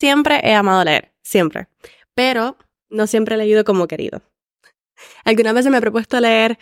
siempre 0.00 0.40
he 0.42 0.54
amado 0.54 0.82
leer, 0.82 1.12
siempre, 1.22 1.68
pero 2.14 2.56
no 2.88 3.06
siempre 3.06 3.34
he 3.34 3.38
leído 3.38 3.64
como 3.64 3.86
querido. 3.86 4.22
Algunas 5.24 5.54
veces 5.54 5.70
me 5.70 5.78
he 5.78 5.80
propuesto 5.80 6.18
leer 6.20 6.58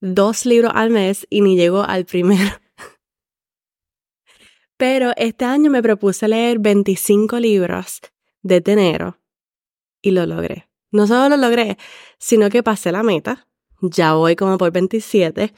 dos 0.00 0.46
libros 0.46 0.72
al 0.74 0.90
mes 0.90 1.26
y 1.30 1.40
ni 1.40 1.56
llego 1.56 1.82
al 1.82 2.04
primero. 2.04 2.50
Pero 4.76 5.12
este 5.16 5.44
año 5.44 5.70
me 5.70 5.82
propuse 5.82 6.26
leer 6.26 6.58
25 6.58 7.38
libros 7.38 8.00
de 8.42 8.62
enero 8.66 9.18
y 10.02 10.10
lo 10.10 10.26
logré. 10.26 10.68
No 10.90 11.06
solo 11.06 11.28
lo 11.28 11.36
logré, 11.36 11.78
sino 12.18 12.50
que 12.50 12.62
pasé 12.62 12.92
la 12.92 13.02
meta. 13.02 13.46
Ya 13.80 14.14
voy 14.14 14.36
como 14.36 14.58
por 14.58 14.72
27. 14.72 15.52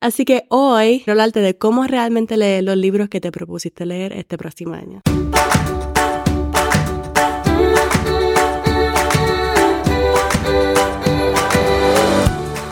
Así 0.00 0.24
que 0.24 0.44
hoy 0.48 0.98
quiero 0.98 1.12
hablarte 1.12 1.40
de 1.40 1.58
cómo 1.58 1.86
realmente 1.86 2.36
leer 2.36 2.64
los 2.64 2.76
libros 2.76 3.08
que 3.08 3.20
te 3.20 3.32
propusiste 3.32 3.86
leer 3.86 4.12
este 4.12 4.38
próximo 4.38 4.74
año. 4.74 5.02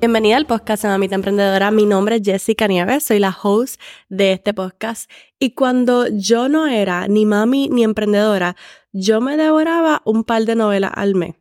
Bienvenida 0.00 0.36
al 0.36 0.46
podcast 0.46 0.84
de 0.84 0.90
Mamita 0.90 1.16
Emprendedora. 1.16 1.72
Mi 1.72 1.84
nombre 1.84 2.16
es 2.16 2.22
Jessica 2.24 2.68
Nieves, 2.68 3.02
soy 3.02 3.18
la 3.18 3.36
host 3.42 3.80
de 4.08 4.30
este 4.30 4.54
podcast. 4.54 5.10
Y 5.40 5.56
cuando 5.56 6.06
yo 6.06 6.48
no 6.48 6.68
era 6.68 7.08
ni 7.08 7.26
mami 7.26 7.68
ni 7.68 7.82
emprendedora, 7.82 8.54
yo 8.92 9.20
me 9.20 9.36
devoraba 9.36 10.02
un 10.04 10.22
par 10.22 10.44
de 10.44 10.54
novelas 10.54 10.92
al 10.94 11.16
mes. 11.16 11.34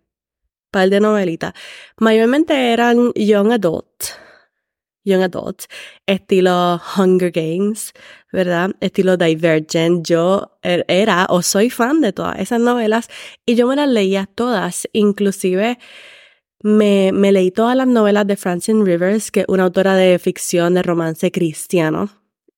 Par 0.72 0.90
de 0.90 1.00
novelitas. 1.00 1.54
Mayormente 1.98 2.74
eran 2.74 3.14
young 3.14 3.52
adult. 3.52 4.06
Young 5.04 5.22
adult. 5.22 5.66
Estilo 6.08 6.82
Hunger 6.98 7.30
Games, 7.30 7.94
¿verdad? 8.34 8.72
Estilo 8.80 9.18
Divergent. 9.18 10.04
Yo 10.04 10.58
er, 10.64 10.84
era 10.88 11.28
o 11.30 11.44
soy 11.44 11.70
fan 11.70 12.02
de 12.02 12.12
todas 12.12 12.40
esas 12.40 12.60
novelas 12.60 13.08
y 13.46 13.54
yo 13.54 13.68
me 13.68 13.76
las 13.76 13.88
leía 13.88 14.28
todas, 14.34 14.90
inclusive 14.94 15.78
me, 16.64 17.12
leí 17.12 17.52
todas 17.52 17.76
las 17.76 17.88
novelas 17.88 18.26
de 18.28 18.38
Francine 18.38 18.84
Rivers, 18.84 19.32
que 19.32 19.42
es 19.42 19.46
una 19.48 19.64
autora 19.64 19.96
de 19.96 20.18
ficción 20.20 20.74
de 20.74 20.84
romance 20.84 21.32
cristiano. 21.32 22.10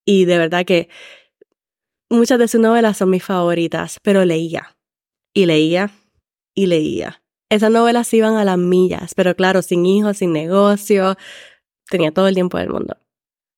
Y 0.05 0.25
de 0.25 0.37
verdad 0.37 0.65
que 0.65 0.89
muchas 2.09 2.39
de 2.39 2.47
sus 2.47 2.61
novelas 2.61 2.97
son 2.97 3.09
mis 3.09 3.23
favoritas, 3.23 3.99
pero 4.01 4.25
leía 4.25 4.77
y 5.33 5.45
leía 5.45 5.91
y 6.55 6.67
leía. 6.67 7.21
Esas 7.49 7.71
novelas 7.71 8.13
iban 8.13 8.35
a 8.35 8.45
las 8.45 8.57
millas, 8.57 9.13
pero 9.15 9.35
claro, 9.35 9.61
sin 9.61 9.85
hijos, 9.85 10.17
sin 10.17 10.33
negocio, 10.33 11.17
tenía 11.89 12.11
todo 12.11 12.27
el 12.27 12.35
tiempo 12.35 12.57
del 12.57 12.69
mundo. 12.69 12.97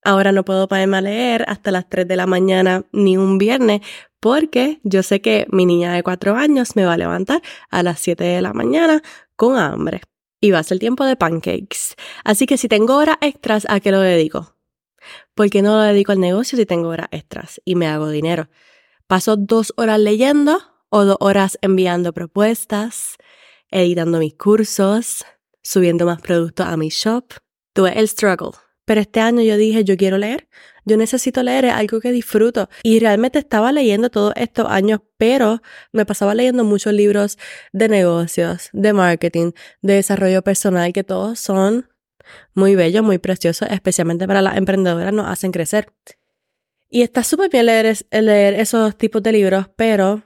Ahora 0.03 0.31
no 0.31 0.43
puedo 0.43 0.67
ponerme 0.67 0.97
a 0.97 1.01
leer 1.01 1.45
hasta 1.47 1.71
las 1.71 1.87
3 1.87 2.07
de 2.07 2.15
la 2.15 2.25
mañana 2.25 2.85
ni 2.91 3.17
un 3.17 3.37
viernes 3.37 3.81
porque 4.19 4.79
yo 4.83 5.03
sé 5.03 5.21
que 5.21 5.45
mi 5.51 5.65
niña 5.65 5.93
de 5.93 6.01
4 6.01 6.35
años 6.35 6.75
me 6.75 6.85
va 6.85 6.93
a 6.93 6.97
levantar 6.97 7.41
a 7.69 7.83
las 7.83 7.99
7 7.99 8.23
de 8.23 8.41
la 8.41 8.53
mañana 8.53 9.03
con 9.35 9.57
hambre 9.57 10.01
y 10.41 10.51
va 10.51 10.59
a 10.59 10.63
ser 10.63 10.79
tiempo 10.79 11.05
de 11.05 11.15
pancakes. 11.15 11.95
Así 12.25 12.45
que 12.45 12.57
si 12.57 12.67
tengo 12.67 12.97
horas 12.97 13.17
extras, 13.21 13.65
¿a 13.69 13.79
qué 13.79 13.91
lo 13.91 14.01
dedico? 14.01 14.55
¿Por 15.35 15.49
qué 15.49 15.61
no 15.61 15.77
lo 15.77 15.81
dedico 15.83 16.11
al 16.11 16.19
negocio 16.19 16.57
si 16.57 16.65
tengo 16.65 16.89
horas 16.89 17.07
extras 17.11 17.61
y 17.63 17.75
me 17.75 17.87
hago 17.87 18.09
dinero? 18.09 18.49
Paso 19.07 19.37
dos 19.37 19.73
horas 19.77 19.99
leyendo 19.99 20.59
o 20.89 21.05
dos 21.05 21.17
horas 21.19 21.57
enviando 21.61 22.11
propuestas, 22.11 23.17
editando 23.69 24.19
mis 24.19 24.33
cursos, 24.33 25.23
subiendo 25.63 26.05
más 26.05 26.21
productos 26.21 26.65
a 26.65 26.75
mi 26.75 26.89
shop. 26.89 27.25
Tuve 27.73 27.97
el 27.97 28.07
struggle. 28.07 28.51
Pero 28.85 28.99
este 28.99 29.21
año 29.21 29.41
yo 29.41 29.57
dije, 29.57 29.83
yo 29.83 29.95
quiero 29.95 30.17
leer, 30.17 30.49
yo 30.85 30.97
necesito 30.97 31.43
leer, 31.43 31.67
algo 31.67 31.99
que 31.99 32.11
disfruto. 32.11 32.69
Y 32.83 32.99
realmente 32.99 33.39
estaba 33.39 33.71
leyendo 33.71 34.09
todos 34.09 34.33
estos 34.35 34.67
años, 34.67 35.01
pero 35.17 35.61
me 35.91 36.05
pasaba 36.05 36.33
leyendo 36.35 36.63
muchos 36.63 36.93
libros 36.93 37.37
de 37.71 37.89
negocios, 37.89 38.69
de 38.73 38.93
marketing, 38.93 39.51
de 39.81 39.95
desarrollo 39.95 40.41
personal, 40.41 40.93
que 40.93 41.03
todos 41.03 41.39
son 41.39 41.89
muy 42.53 42.75
bellos, 42.75 43.03
muy 43.03 43.17
preciosos, 43.17 43.67
especialmente 43.71 44.27
para 44.27 44.41
las 44.41 44.57
emprendedoras, 44.57 45.13
nos 45.13 45.27
hacen 45.27 45.51
crecer. 45.51 45.91
Y 46.89 47.03
está 47.03 47.23
súper 47.23 47.49
bien 47.49 47.67
leer, 47.67 47.97
leer 48.11 48.53
esos 48.55 48.97
tipos 48.97 49.23
de 49.23 49.31
libros, 49.31 49.67
pero 49.75 50.23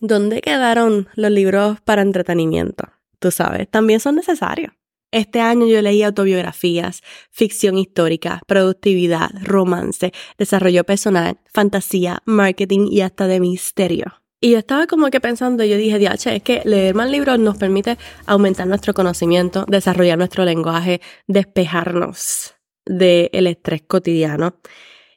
¿dónde 0.00 0.40
quedaron 0.40 1.08
los 1.14 1.30
libros 1.30 1.80
para 1.82 2.02
entretenimiento? 2.02 2.84
Tú 3.18 3.30
sabes, 3.30 3.68
también 3.68 4.00
son 4.00 4.16
necesarios. 4.16 4.72
Este 5.10 5.40
año 5.40 5.66
yo 5.66 5.80
leí 5.80 6.02
autobiografías, 6.02 7.02
ficción 7.30 7.78
histórica, 7.78 8.42
productividad, 8.46 9.30
romance, 9.42 10.12
desarrollo 10.36 10.84
personal, 10.84 11.38
fantasía, 11.46 12.22
marketing 12.26 12.88
y 12.90 13.00
hasta 13.00 13.26
de 13.26 13.40
misterio. 13.40 14.22
Y 14.40 14.52
yo 14.52 14.58
estaba 14.58 14.86
como 14.86 15.08
que 15.08 15.20
pensando, 15.20 15.64
yo 15.64 15.78
dije, 15.78 15.98
diache, 15.98 16.36
es 16.36 16.42
que 16.42 16.60
leer 16.64 16.94
más 16.94 17.10
libros 17.10 17.38
nos 17.38 17.56
permite 17.56 17.96
aumentar 18.26 18.66
nuestro 18.66 18.92
conocimiento, 18.92 19.64
desarrollar 19.66 20.18
nuestro 20.18 20.44
lenguaje, 20.44 21.00
despejarnos 21.26 22.54
del 22.84 23.46
estrés 23.46 23.82
cotidiano 23.82 24.56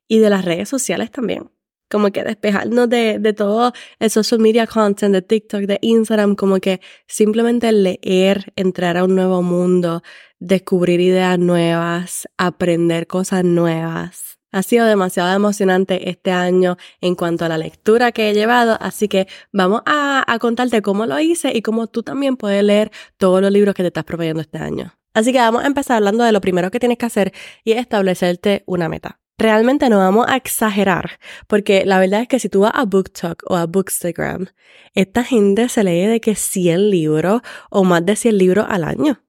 y 0.07 0.19
de 0.19 0.29
las 0.29 0.45
redes 0.45 0.69
sociales 0.69 1.11
también 1.11 1.51
como 1.91 2.11
que 2.11 2.23
despejarnos 2.23 2.89
de, 2.89 3.19
de 3.19 3.33
todo 3.33 3.73
el 3.99 4.09
social 4.09 4.39
media 4.39 4.65
content, 4.65 5.13
de 5.13 5.21
TikTok, 5.21 5.61
de 5.63 5.77
Instagram, 5.81 6.35
como 6.35 6.59
que 6.59 6.81
simplemente 7.07 7.71
leer, 7.71 8.53
entrar 8.55 8.97
a 8.97 9.03
un 9.03 9.15
nuevo 9.15 9.43
mundo, 9.43 10.01
descubrir 10.39 11.01
ideas 11.01 11.37
nuevas, 11.37 12.27
aprender 12.37 13.05
cosas 13.07 13.43
nuevas. 13.43 14.39
Ha 14.53 14.63
sido 14.63 14.85
demasiado 14.85 15.33
emocionante 15.33 16.09
este 16.09 16.31
año 16.31 16.77
en 16.99 17.15
cuanto 17.15 17.45
a 17.45 17.49
la 17.49 17.57
lectura 17.57 18.11
que 18.11 18.29
he 18.29 18.33
llevado, 18.33 18.77
así 18.81 19.07
que 19.07 19.27
vamos 19.53 19.81
a, 19.85 20.25
a 20.27 20.39
contarte 20.39 20.81
cómo 20.81 21.05
lo 21.05 21.19
hice 21.19 21.51
y 21.55 21.61
cómo 21.61 21.87
tú 21.87 22.03
también 22.03 22.35
puedes 22.35 22.63
leer 22.63 22.91
todos 23.17 23.41
los 23.41 23.51
libros 23.51 23.75
que 23.75 23.83
te 23.83 23.87
estás 23.87 24.03
proveyendo 24.03 24.41
este 24.41 24.57
año. 24.57 24.93
Así 25.13 25.31
que 25.31 25.39
vamos 25.39 25.63
a 25.63 25.67
empezar 25.67 25.97
hablando 25.97 26.23
de 26.23 26.31
lo 26.31 26.41
primero 26.41 26.71
que 26.71 26.79
tienes 26.79 26.97
que 26.97 27.05
hacer 27.05 27.33
y 27.63 27.73
es 27.73 27.79
establecerte 27.79 28.63
una 28.65 28.89
meta 28.89 29.20
realmente 29.41 29.89
no 29.89 29.97
vamos 29.97 30.27
a 30.27 30.35
exagerar, 30.37 31.19
porque 31.47 31.85
la 31.85 31.99
verdad 31.99 32.21
es 32.21 32.27
que 32.27 32.39
si 32.39 32.49
tú 32.49 32.61
vas 32.61 32.71
a 32.73 32.85
BookTok 32.85 33.43
o 33.49 33.55
a 33.55 33.65
Bookstagram, 33.65 34.47
esta 34.93 35.23
gente 35.23 35.69
se 35.69 35.83
lee 35.83 36.05
de 36.05 36.21
que 36.21 36.35
100 36.35 36.89
libros 36.89 37.41
o 37.69 37.83
más 37.83 38.05
de 38.05 38.15
100 38.15 38.37
libros 38.37 38.65
al 38.69 38.83
año. 38.83 39.23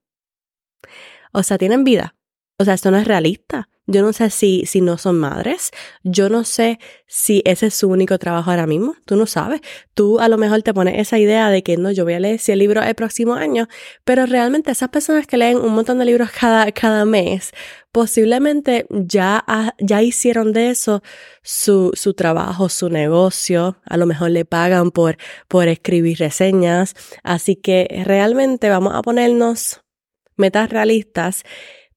O 1.33 1.43
sea, 1.43 1.59
tienen 1.59 1.85
vida. 1.85 2.15
O 2.59 2.65
sea, 2.65 2.75
esto 2.75 2.91
no 2.91 2.99
es 2.99 3.07
realista. 3.07 3.69
Yo 3.93 4.01
no 4.01 4.15
sé 4.15 4.31
si, 4.31 4.65
si 4.65 4.81
no 4.81 4.97
son 4.97 5.19
madres. 5.19 5.71
Yo 6.03 6.31
no 6.31 6.45
sé 6.45 6.79
si 7.07 7.43
ese 7.45 7.67
es 7.67 7.75
su 7.75 7.89
único 7.89 8.19
trabajo 8.19 8.51
ahora 8.51 8.67
mismo. 8.67 8.97
Tú 9.05 9.17
no 9.17 9.27
sabes. 9.27 9.61
Tú 9.93 10.19
a 10.19 10.29
lo 10.31 10.39
mejor 10.39 10.63
te 10.63 10.73
pones 10.73 10.99
esa 10.99 11.19
idea 11.19 11.51
de 11.51 11.63
que 11.63 11.77
no, 11.77 11.91
yo 11.91 12.05
voy 12.05 12.15
a 12.15 12.21
leer 12.21 12.39
100 12.39 12.59
libros 12.59 12.87
el 12.87 12.95
próximo 12.95 13.35
año. 13.35 13.69
Pero 14.05 14.25
realmente 14.25 14.71
esas 14.71 14.89
personas 14.89 15.27
que 15.27 15.37
leen 15.37 15.59
un 15.59 15.75
montón 15.75 15.99
de 15.99 16.07
libros 16.07 16.31
cada, 16.31 16.73
cada 16.73 17.05
mes, 17.05 17.53
posiblemente 17.93 18.87
ya, 18.89 19.45
ya 19.79 20.01
hicieron 20.01 20.55
de 20.55 20.71
eso 20.71 21.03
su, 21.43 21.91
su 21.93 22.15
trabajo, 22.15 22.71
su 22.71 22.89
negocio. 22.89 23.77
A 23.85 23.99
lo 23.99 24.07
mejor 24.07 24.31
le 24.31 24.47
pagan 24.47 24.91
por, 24.91 25.19
por 25.49 25.69
escribir 25.69 26.19
reseñas. 26.19 26.95
Así 27.23 27.57
que 27.57 28.03
realmente 28.07 28.71
vamos 28.71 28.95
a 28.95 29.03
ponernos 29.03 29.83
metas 30.37 30.71
realistas 30.71 31.45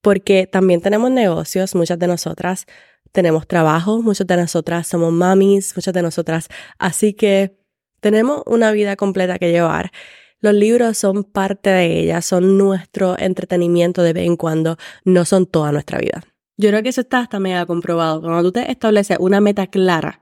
porque 0.06 0.46
también 0.46 0.80
tenemos 0.80 1.10
negocios, 1.10 1.74
muchas 1.74 1.98
de 1.98 2.06
nosotras 2.06 2.66
tenemos 3.10 3.48
trabajo, 3.48 4.00
muchas 4.02 4.24
de 4.28 4.36
nosotras 4.36 4.86
somos 4.86 5.12
mamis, 5.12 5.74
muchas 5.74 5.92
de 5.92 6.00
nosotras, 6.00 6.46
así 6.78 7.12
que 7.12 7.58
tenemos 7.98 8.44
una 8.46 8.70
vida 8.70 8.94
completa 8.94 9.36
que 9.40 9.50
llevar. 9.50 9.90
Los 10.38 10.54
libros 10.54 10.96
son 10.96 11.24
parte 11.24 11.70
de 11.70 11.98
ella, 11.98 12.22
son 12.22 12.56
nuestro 12.56 13.18
entretenimiento 13.18 14.04
de 14.04 14.12
vez 14.12 14.26
en 14.28 14.36
cuando, 14.36 14.76
no 15.04 15.24
son 15.24 15.44
toda 15.44 15.72
nuestra 15.72 15.98
vida. 15.98 16.22
Yo 16.56 16.68
creo 16.68 16.84
que 16.84 16.90
eso 16.90 17.00
está 17.00 17.18
hasta 17.18 17.40
mega 17.40 17.66
comprobado. 17.66 18.20
Cuando 18.20 18.44
tú 18.44 18.52
te 18.52 18.70
estableces 18.70 19.16
una 19.18 19.40
meta 19.40 19.66
clara 19.66 20.20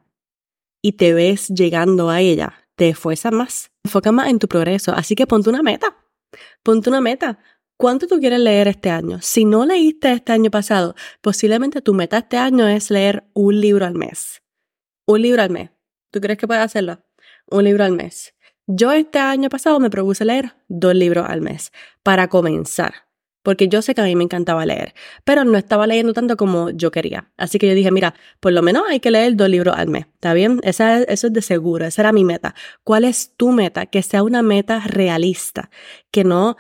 y 0.81 0.93
te 0.93 1.13
ves 1.13 1.49
llegando 1.49 2.09
a 2.09 2.23
ella, 2.23 2.55
te 2.75 2.89
esfuerzas 2.89 3.33
más, 3.35 3.71
enfoca 3.85 4.13
más 4.13 4.29
en 4.29 4.39
tu 4.39 4.49
progreso. 4.49 4.95
Así 4.95 5.15
que 5.15 5.27
ponte 5.27 5.51
una 5.51 5.63
meta. 5.63 5.95
Ponte 6.63 6.89
una 6.89 7.03
meta. 7.03 7.39
¿Cuánto 7.77 8.07
tú 8.07 8.21
quieres 8.21 8.41
leer 8.41 8.69
este 8.69 8.91
año? 8.91 9.19
Si 9.21 9.45
no 9.45 9.67
leíste 9.67 10.13
este 10.13 10.33
año 10.33 10.51
pasado, 10.51 10.95
posiblemente 11.21 11.83
tu 11.83 11.93
meta 11.93 12.19
este 12.19 12.37
año 12.37 12.69
es 12.69 12.91
leer 12.91 13.25
un 13.35 13.61
libro 13.61 13.85
al 13.85 13.95
mes. 13.95 14.43
Un 15.07 15.23
libro 15.23 15.43
al 15.43 15.51
mes. 15.51 15.71
¿Tú 16.11 16.21
crees 16.21 16.39
que 16.39 16.47
puedes 16.47 16.63
hacerlo? 16.63 17.05
Un 17.51 17.65
libro 17.65 17.85
al 17.85 17.93
mes. 17.93 18.35
Yo 18.67 18.93
este 18.93 19.19
año 19.19 19.49
pasado 19.49 19.81
me 19.81 19.91
propuse 19.91 20.25
leer 20.25 20.55
dos 20.69 20.95
libros 20.95 21.27
al 21.29 21.41
mes 21.41 21.73
para 22.03 22.29
comenzar. 22.29 22.95
porque 23.45 23.69
yo 23.69 23.83
sé 23.83 23.95
que 23.95 24.01
a 24.01 24.05
mí 24.05 24.17
me 24.17 24.25
encantaba 24.25 24.65
leer, 24.65 24.95
pero 25.23 25.45
no 25.45 25.59
estaba 25.59 25.87
leyendo 25.87 26.15
tanto 26.15 26.37
como 26.37 26.71
yo 26.71 26.91
quería. 26.91 27.31
Así 27.37 27.59
que 27.59 27.69
yo 27.69 27.75
dije, 27.75 27.91
mira, 27.91 28.15
por 28.41 28.53
lo 28.55 28.63
menos 28.63 28.85
hay 28.89 29.01
que 29.01 29.11
leer 29.11 29.37
dos 29.37 29.51
libros 29.51 29.77
al 29.77 29.89
mes, 29.89 30.07
¿está 30.15 30.33
bien? 30.33 30.61
Esa, 30.63 31.03
eso 31.03 31.27
es 31.27 31.33
de 31.33 31.43
seguro, 31.43 31.85
esa 31.85 32.01
era 32.03 32.13
mi 32.13 32.25
meta. 32.25 32.55
¿Cuál 32.85 33.05
es 33.05 33.35
tu 33.37 33.53
meta? 33.53 33.85
Que 33.85 34.03
sea 34.03 34.23
una 34.23 34.43
meta 34.43 34.81
realista, 34.87 35.69
que 36.11 36.25
no 36.25 36.57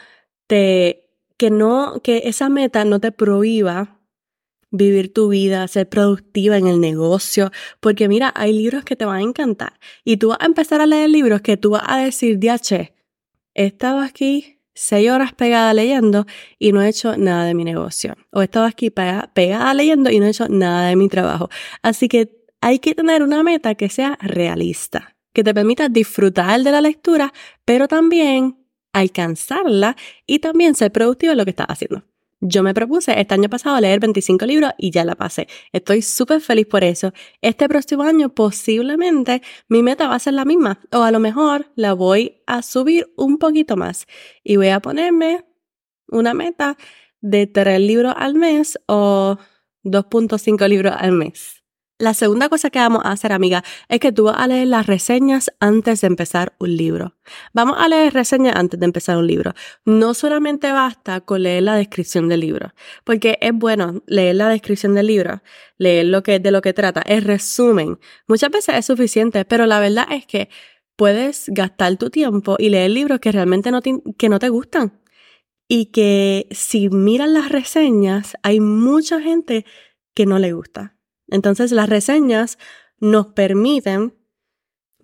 te, 0.46 1.03
que 1.44 1.50
no, 1.50 2.00
que 2.02 2.22
esa 2.24 2.48
meta 2.48 2.86
no 2.86 3.00
te 3.00 3.12
prohíba 3.12 4.00
vivir 4.70 5.12
tu 5.12 5.28
vida, 5.28 5.68
ser 5.68 5.86
productiva 5.86 6.56
en 6.56 6.66
el 6.66 6.80
negocio, 6.80 7.50
porque 7.80 8.08
mira, 8.08 8.32
hay 8.34 8.54
libros 8.54 8.82
que 8.82 8.96
te 8.96 9.04
van 9.04 9.18
a 9.18 9.22
encantar 9.22 9.78
y 10.04 10.16
tú 10.16 10.28
vas 10.28 10.38
a 10.40 10.46
empezar 10.46 10.80
a 10.80 10.86
leer 10.86 11.10
libros 11.10 11.42
que 11.42 11.58
tú 11.58 11.72
vas 11.72 11.82
a 11.86 11.98
decir, 11.98 12.38
diache, 12.38 12.94
he 13.52 13.66
estado 13.66 14.00
aquí 14.00 14.58
seis 14.74 15.10
horas 15.10 15.34
pegada 15.34 15.74
leyendo 15.74 16.24
y 16.58 16.72
no 16.72 16.80
he 16.80 16.88
hecho 16.88 17.14
nada 17.18 17.44
de 17.44 17.52
mi 17.52 17.64
negocio. 17.64 18.16
O 18.32 18.40
he 18.40 18.44
estado 18.44 18.64
aquí 18.64 18.88
pegada 18.88 19.74
leyendo 19.74 20.10
y 20.10 20.20
no 20.20 20.24
he 20.24 20.30
hecho 20.30 20.48
nada 20.48 20.88
de 20.88 20.96
mi 20.96 21.10
trabajo. 21.10 21.50
Así 21.82 22.08
que 22.08 22.34
hay 22.62 22.78
que 22.78 22.94
tener 22.94 23.22
una 23.22 23.42
meta 23.42 23.74
que 23.74 23.90
sea 23.90 24.16
realista, 24.22 25.14
que 25.34 25.44
te 25.44 25.52
permita 25.52 25.90
disfrutar 25.90 26.62
de 26.62 26.70
la 26.70 26.80
lectura, 26.80 27.34
pero 27.66 27.86
también 27.86 28.63
alcanzarla 28.94 29.96
y 30.26 30.38
también 30.38 30.74
ser 30.74 30.90
productivo 30.92 31.32
en 31.32 31.38
lo 31.38 31.44
que 31.44 31.50
estás 31.50 31.66
haciendo. 31.68 32.02
Yo 32.40 32.62
me 32.62 32.74
propuse 32.74 33.18
este 33.18 33.34
año 33.34 33.48
pasado 33.48 33.80
leer 33.80 34.00
25 34.00 34.44
libros 34.44 34.72
y 34.76 34.90
ya 34.90 35.04
la 35.04 35.14
pasé. 35.14 35.48
Estoy 35.72 36.02
súper 36.02 36.40
feliz 36.40 36.66
por 36.66 36.84
eso. 36.84 37.12
Este 37.40 37.68
próximo 37.68 38.02
año 38.02 38.28
posiblemente 38.34 39.40
mi 39.68 39.82
meta 39.82 40.08
va 40.08 40.16
a 40.16 40.18
ser 40.18 40.34
la 40.34 40.44
misma 40.44 40.78
o 40.92 41.02
a 41.02 41.10
lo 41.10 41.20
mejor 41.20 41.70
la 41.74 41.94
voy 41.94 42.42
a 42.46 42.60
subir 42.60 43.12
un 43.16 43.38
poquito 43.38 43.76
más 43.76 44.06
y 44.42 44.56
voy 44.56 44.68
a 44.68 44.80
ponerme 44.80 45.46
una 46.08 46.34
meta 46.34 46.76
de 47.22 47.46
3 47.46 47.80
libros 47.80 48.14
al 48.16 48.34
mes 48.34 48.78
o 48.86 49.38
2.5 49.84 50.68
libros 50.68 50.94
al 50.98 51.12
mes. 51.12 51.63
La 51.98 52.12
segunda 52.12 52.48
cosa 52.48 52.70
que 52.70 52.80
vamos 52.80 53.02
a 53.04 53.12
hacer, 53.12 53.32
amiga, 53.32 53.62
es 53.88 54.00
que 54.00 54.10
tú 54.10 54.24
vas 54.24 54.36
a 54.36 54.48
leer 54.48 54.66
las 54.66 54.86
reseñas 54.86 55.52
antes 55.60 56.00
de 56.00 56.08
empezar 56.08 56.56
un 56.58 56.76
libro. 56.76 57.14
Vamos 57.52 57.76
a 57.78 57.86
leer 57.86 58.12
reseñas 58.12 58.56
antes 58.56 58.80
de 58.80 58.86
empezar 58.86 59.16
un 59.16 59.28
libro. 59.28 59.54
No 59.84 60.12
solamente 60.12 60.72
basta 60.72 61.20
con 61.20 61.44
leer 61.44 61.62
la 61.62 61.76
descripción 61.76 62.28
del 62.28 62.40
libro, 62.40 62.74
porque 63.04 63.38
es 63.40 63.52
bueno 63.54 64.02
leer 64.08 64.34
la 64.34 64.48
descripción 64.48 64.94
del 64.94 65.06
libro, 65.06 65.40
leer 65.78 66.06
lo 66.06 66.24
que 66.24 66.40
de 66.40 66.50
lo 66.50 66.62
que 66.62 66.72
trata, 66.72 67.00
el 67.02 67.22
resumen. 67.22 68.00
Muchas 68.26 68.50
veces 68.50 68.74
es 68.74 68.86
suficiente, 68.86 69.44
pero 69.44 69.64
la 69.66 69.78
verdad 69.78 70.06
es 70.10 70.26
que 70.26 70.48
puedes 70.96 71.44
gastar 71.48 71.96
tu 71.96 72.10
tiempo 72.10 72.56
y 72.58 72.70
leer 72.70 72.90
libros 72.90 73.20
que 73.20 73.30
realmente 73.30 73.70
no 73.70 73.82
te, 73.82 74.00
que 74.18 74.28
no 74.28 74.40
te 74.40 74.48
gustan. 74.48 75.00
Y 75.68 75.86
que 75.86 76.48
si 76.50 76.88
miran 76.88 77.34
las 77.34 77.50
reseñas, 77.50 78.36
hay 78.42 78.58
mucha 78.58 79.20
gente 79.20 79.64
que 80.14 80.26
no 80.26 80.40
le 80.40 80.52
gusta. 80.52 80.93
Entonces 81.28 81.72
las 81.72 81.88
reseñas 81.88 82.58
nos 83.00 83.28
permiten 83.28 84.14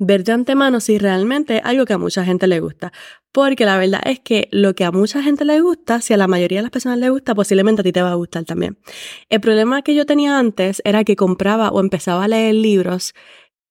ver 0.00 0.25
de 0.25 0.32
antemano 0.32 0.81
si 0.81 0.99
realmente 0.99 1.58
es 1.58 1.64
algo 1.64 1.84
que 1.84 1.93
a 1.93 1.99
mucha 1.99 2.25
gente 2.25 2.46
le 2.46 2.61
gusta. 2.61 2.93
Porque 3.32 3.64
la 3.64 3.78
verdad 3.78 4.00
es 4.05 4.19
que 4.19 4.49
lo 4.50 4.75
que 4.75 4.84
a 4.84 4.90
mucha 4.90 5.22
gente 5.22 5.44
le 5.44 5.61
gusta, 5.61 6.00
si 6.00 6.14
a 6.14 6.17
la 6.17 6.26
mayoría 6.26 6.58
de 6.58 6.62
las 6.62 6.70
personas 6.70 6.99
le 6.99 7.11
gusta, 7.11 7.34
posiblemente 7.34 7.82
a 7.82 7.84
ti 7.84 7.93
te 7.93 8.02
va 8.02 8.11
a 8.11 8.14
gustar 8.14 8.44
también. 8.44 8.78
El 9.28 9.40
problema 9.40 9.82
que 9.82 9.94
yo 9.94 10.06
tenía 10.06 10.38
antes 10.38 10.82
era 10.84 11.05
que 11.05 11.17
compraba 11.17 11.69
o 11.69 11.81
empezaba 11.81 12.25
a 12.25 12.28
leer 12.28 12.55
libros 12.55 13.14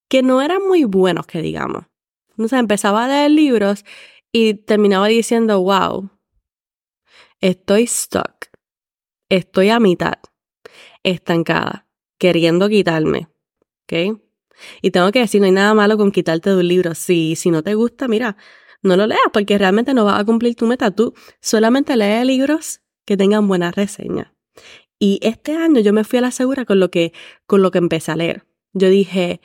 que 0.07 0.21
no 0.21 0.41
eran 0.41 0.65
muy 0.65 0.85
buenos, 0.85 1.25
que 1.25 1.41
digamos. 1.41 1.85
Entonces 2.31 2.59
empezaba 2.59 3.05
a 3.05 3.07
leer 3.07 3.31
libros 3.31 3.83
y 4.31 4.53
terminaba 4.53 5.07
diciendo, 5.07 5.61
wow, 5.61 6.09
estoy 7.41 7.87
stuck, 7.87 8.47
estoy 9.29 9.69
a 9.69 9.79
mitad, 9.79 10.19
estancada 11.03 11.88
queriendo 12.19 12.69
quitarme. 12.69 13.27
¿Ok? 13.83 14.19
Y 14.81 14.91
tengo 14.91 15.11
que 15.11 15.19
decir, 15.19 15.41
no 15.41 15.47
hay 15.47 15.51
nada 15.51 15.73
malo 15.73 15.97
con 15.97 16.11
quitarte 16.11 16.51
de 16.51 16.57
un 16.57 16.67
libro. 16.67 16.93
Si, 16.93 17.35
si 17.35 17.49
no 17.49 17.63
te 17.63 17.73
gusta, 17.73 18.07
mira, 18.07 18.37
no 18.83 18.95
lo 18.95 19.07
leas 19.07 19.19
porque 19.33 19.57
realmente 19.57 19.93
no 19.93 20.05
vas 20.05 20.19
a 20.19 20.25
cumplir 20.25 20.55
tu 20.55 20.67
meta. 20.67 20.91
Tú 20.91 21.13
solamente 21.41 21.97
lee 21.97 22.23
libros 22.25 22.81
que 23.05 23.17
tengan 23.17 23.47
buenas 23.47 23.75
reseñas. 23.75 24.27
Y 24.99 25.19
este 25.23 25.55
año 25.55 25.79
yo 25.79 25.93
me 25.93 26.03
fui 26.03 26.19
a 26.19 26.21
la 26.21 26.31
segura 26.31 26.65
con 26.65 26.79
lo 26.79 26.91
que, 26.91 27.13
con 27.47 27.61
lo 27.61 27.71
que 27.71 27.77
empecé 27.77 28.11
a 28.11 28.17
leer. 28.17 28.45
Yo 28.73 28.89
dije, 28.89 29.41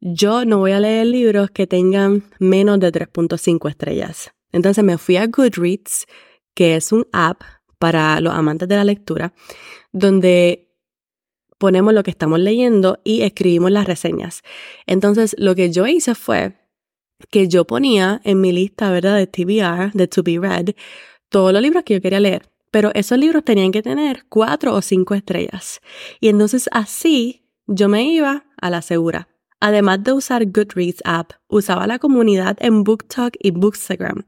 yo 0.00 0.44
no 0.44 0.58
voy 0.58 0.72
a 0.72 0.80
leer 0.80 1.06
libros 1.06 1.50
que 1.50 1.66
tengan 1.66 2.24
menos 2.38 2.80
de 2.80 2.90
3.5 2.90 3.68
estrellas. 3.68 4.32
Entonces 4.50 4.82
me 4.82 4.98
fui 4.98 5.16
a 5.16 5.26
Goodreads, 5.26 6.06
que 6.54 6.76
es 6.76 6.90
un 6.92 7.06
app 7.12 7.42
para 7.78 8.20
los 8.20 8.32
amantes 8.32 8.68
de 8.68 8.76
la 8.76 8.84
lectura, 8.84 9.34
donde 9.92 10.63
ponemos 11.64 11.94
lo 11.94 12.02
que 12.02 12.10
estamos 12.10 12.38
leyendo 12.40 13.00
y 13.04 13.22
escribimos 13.22 13.70
las 13.70 13.86
reseñas. 13.86 14.42
Entonces, 14.86 15.34
lo 15.38 15.54
que 15.54 15.72
yo 15.72 15.86
hice 15.86 16.14
fue 16.14 16.52
que 17.30 17.48
yo 17.48 17.64
ponía 17.66 18.20
en 18.22 18.42
mi 18.42 18.52
lista, 18.52 18.92
de 18.92 19.26
TBR, 19.26 19.92
de 19.94 20.06
To 20.06 20.22
Be 20.22 20.38
Read, 20.38 20.74
todos 21.30 21.54
los 21.54 21.62
libros 21.62 21.82
que 21.84 21.94
yo 21.94 22.02
quería 22.02 22.20
leer. 22.20 22.50
Pero 22.70 22.90
esos 22.92 23.16
libros 23.16 23.46
tenían 23.46 23.72
que 23.72 23.80
tener 23.80 24.26
cuatro 24.28 24.74
o 24.74 24.82
cinco 24.82 25.14
estrellas. 25.14 25.80
Y 26.20 26.28
entonces 26.28 26.68
así 26.70 27.48
yo 27.66 27.88
me 27.88 28.02
iba 28.02 28.44
a 28.60 28.68
la 28.68 28.82
segura. 28.82 29.28
Además 29.58 30.04
de 30.04 30.12
usar 30.12 30.44
Goodreads 30.44 31.00
app, 31.06 31.30
usaba 31.48 31.86
la 31.86 31.98
comunidad 31.98 32.58
en 32.60 32.84
BookTok 32.84 33.36
y 33.38 33.52
Bookstagram, 33.52 34.26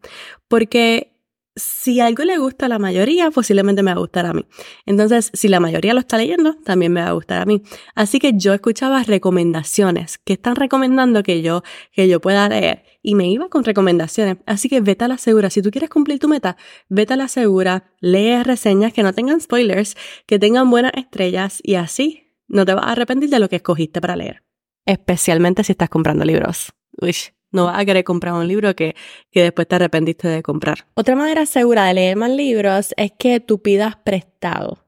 porque 0.48 1.15
si 1.56 2.00
algo 2.00 2.22
le 2.24 2.36
gusta 2.36 2.66
a 2.66 2.68
la 2.68 2.78
mayoría, 2.78 3.30
posiblemente 3.30 3.82
me 3.82 3.90
va 3.90 3.96
a 3.96 4.00
gustar 4.00 4.26
a 4.26 4.34
mí. 4.34 4.44
Entonces, 4.84 5.30
si 5.32 5.48
la 5.48 5.58
mayoría 5.58 5.94
lo 5.94 6.00
está 6.00 6.18
leyendo, 6.18 6.54
también 6.54 6.92
me 6.92 7.00
va 7.00 7.08
a 7.08 7.12
gustar 7.12 7.40
a 7.40 7.46
mí. 7.46 7.62
Así 7.94 8.18
que 8.18 8.32
yo 8.36 8.52
escuchaba 8.52 9.02
recomendaciones 9.02 10.18
que 10.18 10.34
están 10.34 10.56
recomendando 10.56 11.22
que 11.22 11.40
yo, 11.40 11.62
que 11.92 12.08
yo 12.08 12.20
pueda 12.20 12.48
leer 12.48 12.84
y 13.02 13.14
me 13.14 13.28
iba 13.28 13.48
con 13.48 13.64
recomendaciones. 13.64 14.36
Así 14.44 14.68
que 14.68 14.80
vete 14.80 15.06
a 15.06 15.08
la 15.08 15.16
segura. 15.16 15.48
Si 15.48 15.62
tú 15.62 15.70
quieres 15.70 15.88
cumplir 15.88 16.18
tu 16.18 16.28
meta, 16.28 16.56
vete 16.88 17.14
a 17.14 17.16
la 17.16 17.28
segura, 17.28 17.90
lee 18.00 18.42
reseñas 18.42 18.92
que 18.92 19.02
no 19.02 19.14
tengan 19.14 19.40
spoilers, 19.40 19.96
que 20.26 20.38
tengan 20.38 20.70
buenas 20.70 20.92
estrellas 20.94 21.60
y 21.62 21.76
así 21.76 22.34
no 22.48 22.66
te 22.66 22.74
vas 22.74 22.84
a 22.84 22.92
arrepentir 22.92 23.30
de 23.30 23.38
lo 23.38 23.48
que 23.48 23.56
escogiste 23.56 24.00
para 24.00 24.16
leer. 24.16 24.42
Especialmente 24.84 25.64
si 25.64 25.72
estás 25.72 25.88
comprando 25.88 26.24
libros. 26.24 26.72
Uy, 27.00 27.14
no 27.52 27.66
vas 27.66 27.78
a 27.78 27.84
querer 27.84 28.04
comprar 28.04 28.34
un 28.34 28.46
libro 28.46 28.74
que, 28.74 28.94
que 29.30 29.42
después 29.42 29.66
te 29.68 29.76
arrepentiste 29.76 30.28
de 30.28 30.42
comprar. 30.42 30.86
Otra 30.94 31.16
manera 31.16 31.46
segura 31.46 31.86
de 31.86 31.94
leer 31.94 32.16
más 32.16 32.30
libros 32.30 32.94
es 32.96 33.12
que 33.18 33.40
tú 33.40 33.60
pidas 33.62 33.96
prestado 33.96 34.84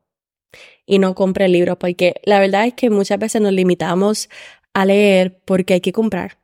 y 0.86 0.98
no 0.98 1.14
compres 1.14 1.50
libros, 1.50 1.76
porque 1.78 2.14
la 2.24 2.40
verdad 2.40 2.66
es 2.66 2.74
que 2.74 2.90
muchas 2.90 3.18
veces 3.18 3.42
nos 3.42 3.52
limitamos 3.52 4.28
a 4.72 4.84
leer 4.86 5.38
porque 5.44 5.74
hay 5.74 5.80
que 5.80 5.92
comprar 5.92 6.38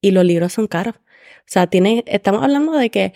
y 0.00 0.10
los 0.10 0.24
libros 0.24 0.52
son 0.52 0.66
caros. 0.66 0.96
O 0.96 1.46
sea, 1.46 1.66
tiene, 1.66 2.04
estamos 2.06 2.42
hablando 2.42 2.72
de 2.72 2.90
que 2.90 3.14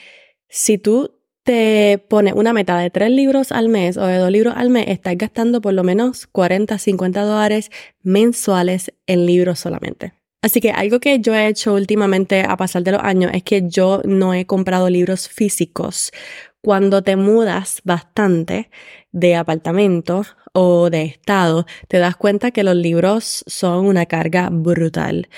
si 0.49 0.79
tú 0.79 1.19
te 1.43 1.99
pones 2.09 2.35
una 2.35 2.53
meta 2.53 2.79
de 2.79 2.91
tres 2.91 3.11
libros 3.11 3.53
al 3.53 3.69
mes 3.69 3.97
o 3.97 4.07
de 4.07 4.19
dos 4.19 4.31
libros 4.31 4.55
al 4.57 4.71
mes, 4.71 4.87
estás 4.89 5.17
gastando 5.17 5.61
por 5.61 5.73
lo 5.73 5.83
menos 5.83 6.27
40, 6.27 6.79
50 6.79 7.23
dólares 7.23 7.71
mensuales 8.03 8.93
en 9.07 9.25
libros 9.27 9.59
solamente. 9.59 10.18
Así 10.41 10.61
que 10.61 10.71
algo 10.71 11.01
que 11.01 11.19
yo 11.19 11.35
he 11.35 11.49
hecho 11.49 11.75
últimamente 11.75 12.43
a 12.43 12.57
pasar 12.57 12.85
de 12.85 12.93
los 12.93 13.03
años 13.03 13.33
es 13.35 13.43
que 13.43 13.69
yo 13.69 14.03
no 14.05 14.35
he 14.35 14.47
comprado 14.47 14.89
libros 14.89 15.29
físicos. 15.29 16.13
Cuando 16.61 17.03
te 17.03 17.17
mudas 17.17 17.81
bastante 17.85 18.71
de 19.11 19.35
apartamento 19.35 20.25
o 20.53 20.91
de 20.91 21.03
estado, 21.03 21.67
te 21.89 21.99
das 21.99 22.17
cuenta 22.17 22.53
que 22.53 22.63
los 22.63 22.77
libros 22.77 23.45
son 23.47 23.87
una 23.87 24.07
carga 24.07 24.49
brutal. 24.51 25.29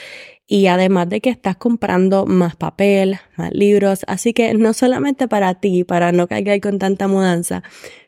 Y 0.47 0.67
además 0.67 1.09
de 1.09 1.21
que 1.21 1.31
estás 1.31 1.57
comprando 1.57 2.27
más 2.27 2.57
papel, 2.57 3.19
más 3.37 3.53
libros, 3.53 4.01
así 4.07 4.35
que 4.35 4.53
no 4.55 4.75
solamente 4.75 5.29
para 5.29 5.55
ti, 5.61 5.85
para 5.85 6.13
no 6.13 6.27
caer 6.27 6.61
con 6.61 6.79
tanta 6.79 7.07
mudanza, 7.09 7.63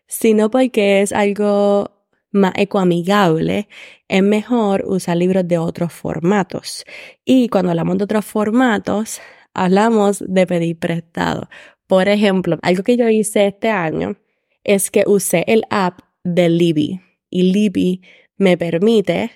sino 0.08 0.50
porque 0.50 1.02
es 1.02 1.12
algo 1.12 2.01
más 2.32 2.52
ecoamigable, 2.56 3.68
es 4.08 4.22
mejor 4.22 4.84
usar 4.86 5.16
libros 5.16 5.46
de 5.46 5.58
otros 5.58 5.92
formatos. 5.92 6.84
Y 7.24 7.48
cuando 7.48 7.70
hablamos 7.70 7.98
de 7.98 8.04
otros 8.04 8.24
formatos, 8.24 9.20
hablamos 9.54 10.24
de 10.26 10.46
pedir 10.46 10.78
prestado. 10.78 11.48
Por 11.86 12.08
ejemplo, 12.08 12.58
algo 12.62 12.82
que 12.82 12.96
yo 12.96 13.08
hice 13.08 13.46
este 13.46 13.68
año 13.68 14.16
es 14.64 14.90
que 14.90 15.04
usé 15.06 15.44
el 15.46 15.64
app 15.70 16.00
de 16.24 16.48
Libby 16.48 17.00
y 17.30 17.52
Libby 17.52 18.02
me 18.36 18.56
permite 18.56 19.30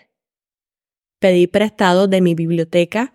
pedir 1.18 1.50
prestado 1.50 2.08
de 2.08 2.20
mi 2.20 2.34
biblioteca 2.34 3.12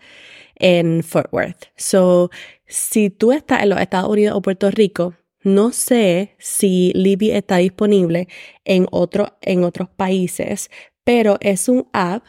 en 0.55 1.03
Fort 1.03 1.31
Worth. 1.33 1.65
So, 1.75 2.29
si 2.67 3.09
tú 3.09 3.31
estás 3.31 3.63
en 3.63 3.69
los 3.69 3.79
Estados 3.79 4.09
Unidos 4.09 4.35
o 4.35 4.41
Puerto 4.41 4.69
Rico, 4.71 5.15
no 5.43 5.71
sé 5.71 6.35
si 6.39 6.91
Libby 6.93 7.31
está 7.31 7.57
disponible 7.57 8.27
en, 8.65 8.87
en 9.41 9.63
otros 9.63 9.89
países, 9.89 10.69
pero 11.03 11.37
es 11.41 11.67
un 11.69 11.87
app, 11.93 12.23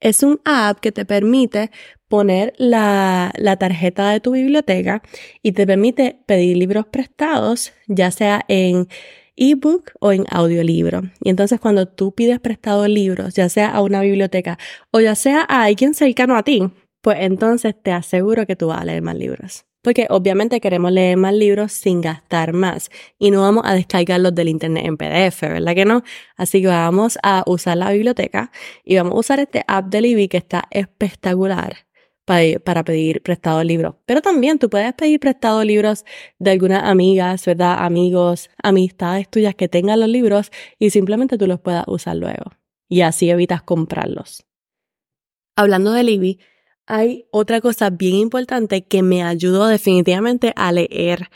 es 0.00 0.22
un 0.22 0.40
app 0.44 0.80
que 0.80 0.92
te 0.92 1.04
permite 1.04 1.70
poner 2.08 2.54
la, 2.56 3.32
la, 3.36 3.56
tarjeta 3.56 4.10
de 4.10 4.20
tu 4.20 4.32
biblioteca 4.32 5.02
y 5.42 5.52
te 5.52 5.66
permite 5.66 6.20
pedir 6.26 6.56
libros 6.56 6.86
prestados, 6.86 7.72
ya 7.88 8.10
sea 8.10 8.44
en 8.48 8.88
ebook 9.36 9.92
o 10.00 10.12
en 10.12 10.24
audiolibro. 10.30 11.02
Y 11.22 11.30
entonces 11.30 11.60
cuando 11.60 11.86
tú 11.86 12.12
pides 12.12 12.40
prestado 12.40 12.86
libros, 12.88 13.34
ya 13.34 13.48
sea 13.48 13.70
a 13.70 13.82
una 13.82 14.00
biblioteca 14.00 14.58
o 14.90 15.00
ya 15.00 15.14
sea 15.14 15.44
a 15.48 15.64
alguien 15.64 15.94
cercano 15.94 16.36
a 16.36 16.42
ti, 16.42 16.70
pues 17.00 17.18
entonces 17.20 17.74
te 17.80 17.92
aseguro 17.92 18.46
que 18.46 18.56
tú 18.56 18.68
vas 18.68 18.80
a 18.80 18.84
leer 18.84 19.02
más 19.02 19.16
libros. 19.16 19.64
Porque 19.86 20.08
obviamente 20.10 20.60
queremos 20.60 20.90
leer 20.90 21.16
más 21.16 21.32
libros 21.32 21.70
sin 21.70 22.00
gastar 22.00 22.52
más 22.52 22.90
y 23.20 23.30
no 23.30 23.42
vamos 23.42 23.62
a 23.64 23.72
descargarlos 23.72 24.34
del 24.34 24.48
internet 24.48 24.84
en 24.84 24.96
PDF, 24.96 25.42
¿verdad 25.42 25.76
que 25.76 25.84
no? 25.84 26.02
Así 26.36 26.60
que 26.60 26.66
vamos 26.66 27.20
a 27.22 27.44
usar 27.46 27.76
la 27.76 27.92
biblioteca 27.92 28.50
y 28.82 28.96
vamos 28.96 29.12
a 29.12 29.18
usar 29.20 29.38
este 29.38 29.62
app 29.68 29.86
de 29.86 30.00
Libby 30.00 30.26
que 30.26 30.38
está 30.38 30.64
espectacular 30.72 31.86
para, 32.24 32.82
pedir 32.82 33.22
prestado 33.22 33.62
libros. 33.62 33.94
Pero 34.06 34.22
también 34.22 34.58
tú 34.58 34.68
puedes 34.68 34.92
pedir 34.94 35.20
prestado 35.20 35.62
libros 35.62 36.04
de 36.40 36.50
algunas 36.50 36.82
amigas, 36.82 37.46
¿verdad? 37.46 37.76
Amigos, 37.78 38.50
amistades 38.60 39.30
tuyas 39.30 39.54
que 39.54 39.68
tengan 39.68 40.00
los 40.00 40.08
libros 40.08 40.50
y 40.80 40.90
simplemente 40.90 41.38
tú 41.38 41.46
los 41.46 41.60
puedas 41.60 41.84
usar 41.86 42.16
luego. 42.16 42.50
Y 42.88 43.02
así 43.02 43.30
evitas 43.30 43.62
comprarlos. 43.62 44.44
Hablando 45.54 45.92
de 45.92 46.02
Libby, 46.02 46.40
hay 46.86 47.26
otra 47.30 47.60
cosa 47.60 47.90
bien 47.90 48.14
importante 48.14 48.84
que 48.84 49.02
me 49.02 49.22
ayudó 49.22 49.66
definitivamente 49.66 50.52
a 50.56 50.72
leer 50.72 51.30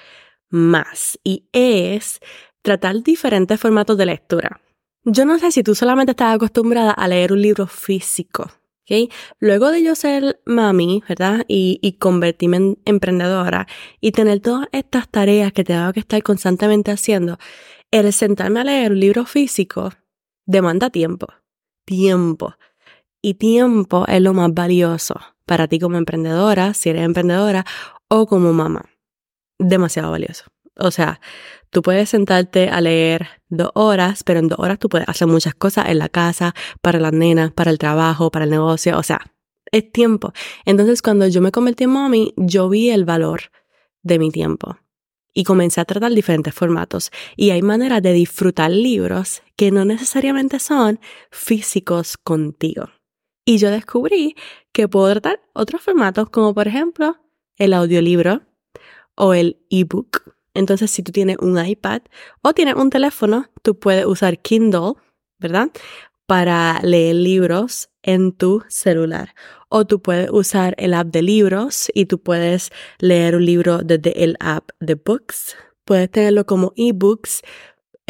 más 0.49 1.19
y 1.25 1.49
es 1.53 2.21
tratar 2.63 3.03
diferentes 3.03 3.59
formatos 3.59 3.97
de 3.97 4.07
lectura. 4.07 4.61
Yo 5.05 5.25
no 5.25 5.39
sé 5.39 5.51
si 5.51 5.63
tú 5.63 5.75
solamente 5.75 6.13
estás 6.13 6.35
acostumbrada 6.35 6.93
a 6.93 7.09
leer 7.09 7.33
un 7.33 7.41
libro 7.41 7.67
físico, 7.67 8.51
¿ok? 8.83 9.11
Luego 9.39 9.71
de 9.71 9.83
yo 9.83 9.95
ser 9.95 10.41
mami, 10.45 11.03
¿verdad? 11.09 11.45
Y, 11.49 11.79
y 11.83 11.93
convertirme 11.93 12.59
en 12.59 12.79
emprendedora 12.85 13.67
y 14.01 14.13
tener 14.13 14.41
todas 14.41 14.69
estas 14.73 15.09
tareas 15.09 15.53
que 15.53 15.65
tengo 15.65 15.93
que 15.93 16.01
estar 16.01 16.23
constantemente 16.23 16.91
haciendo, 16.91 17.39
el 17.91 18.13
sentarme 18.13 18.61
a 18.61 18.65
leer 18.65 18.93
un 18.93 19.01
libro 19.01 19.25
físico 19.25 19.91
demanda 20.47 20.91
tiempo, 20.91 21.29
tiempo. 21.85 22.55
Y 23.23 23.35
tiempo 23.35 24.07
es 24.09 24.23
lo 24.23 24.33
más 24.33 24.53
valioso 24.55 25.21
para 25.45 25.69
ti 25.69 25.79
como 25.79 25.99
emprendedora, 25.99 26.75
si 26.75 26.91
eres 26.91 27.03
emprendedora, 27.03 27.67
o 28.09 28.27
como 28.27 28.53
mamá. 28.53 28.85
Demasiado 29.59 30.11
valioso. 30.11 30.45
O 30.77 30.91
sea, 30.91 31.21
tú 31.71 31.83
puedes 31.83 32.09
sentarte 32.09 32.69
a 32.69 32.81
leer 32.81 33.29
dos 33.49 33.71
horas, 33.75 34.23
pero 34.25 34.39
en 34.39 34.49
dos 34.49 34.59
horas 34.59 34.79
tú 34.79 34.89
puedes 34.89 35.09
hacer 35.09 35.29
muchas 35.29 35.55
cosas 35.55 35.89
en 35.89 35.99
la 35.99 36.09
casa, 36.09 36.55
para 36.81 36.99
las 36.99 37.13
nenas, 37.13 37.53
para 37.53 37.71
el 37.71 37.79
trabajo, 37.79 38.31
para 38.31 38.45
el 38.45 38.51
negocio. 38.51 38.97
O 38.97 39.03
sea, 39.03 39.21
es 39.71 39.91
tiempo. 39.93 40.33
Entonces, 40.65 41.03
cuando 41.03 41.27
yo 41.27 41.41
me 41.41 41.53
convertí 41.53 41.85
en 41.85 41.91
mommy, 41.91 42.33
yo 42.37 42.69
vi 42.69 42.91
el 42.91 43.05
valor 43.05 43.51
de 44.03 44.19
mi 44.19 44.31
tiempo 44.31 44.79
y 45.35 45.45
comencé 45.45 45.81
a 45.81 45.85
tratar 45.85 46.13
diferentes 46.13 46.55
formatos. 46.55 47.11
Y 47.37 47.51
hay 47.51 47.63
maneras 47.63 48.03
de 48.03 48.13
disfrutar 48.13 48.71
libros 48.71 49.43
que 49.57 49.71
no 49.71 49.85
necesariamente 49.85 50.59
son 50.59 51.01
físicos 51.31 52.17
contigo. 52.17 52.89
Y 53.45 53.59
yo 53.59 53.71
descubrí 53.71 54.37
que 54.73 54.89
puedo 54.89 55.11
tratar 55.11 55.41
otros 55.53 55.83
formatos 55.83 56.31
como 56.31 56.55
por 56.55 56.69
ejemplo 56.69 57.17
el 57.57 57.75
audiolibro 57.75 58.43
o 59.15 59.35
el 59.35 59.59
ebook. 59.71 60.35
Entonces, 60.55 60.91
si 60.91 61.03
tú 61.03 61.13
tienes 61.13 61.37
un 61.41 61.65
iPad 61.65 62.03
o 62.43 62.53
tienes 62.53 62.75
un 62.75 62.91
teléfono, 62.91 63.47
tú 63.63 63.79
puedes 63.79 64.05
usar 64.07 64.41
Kindle, 64.41 64.95
¿verdad? 65.39 65.71
Para 66.27 66.81
leer 66.83 67.17
libros 67.17 67.91
en 68.03 68.33
tu 68.33 68.63
celular. 68.69 69.35
O 69.69 69.85
tú 69.85 70.01
puedes 70.01 70.31
usar 70.31 70.75
el 70.79 70.95
app 70.95 71.09
de 71.09 71.23
libros 71.23 71.91
y 71.95 72.07
tú 72.07 72.21
puedes 72.21 72.71
leer 72.99 73.37
un 73.37 73.45
libro 73.45 73.79
desde 73.79 74.25
el 74.25 74.37
app 74.41 74.71
de 74.81 74.95
Books. 74.95 75.57
Puedes 75.85 76.11
tenerlo 76.11 76.47
como 76.47 76.73
ebooks 76.77 77.43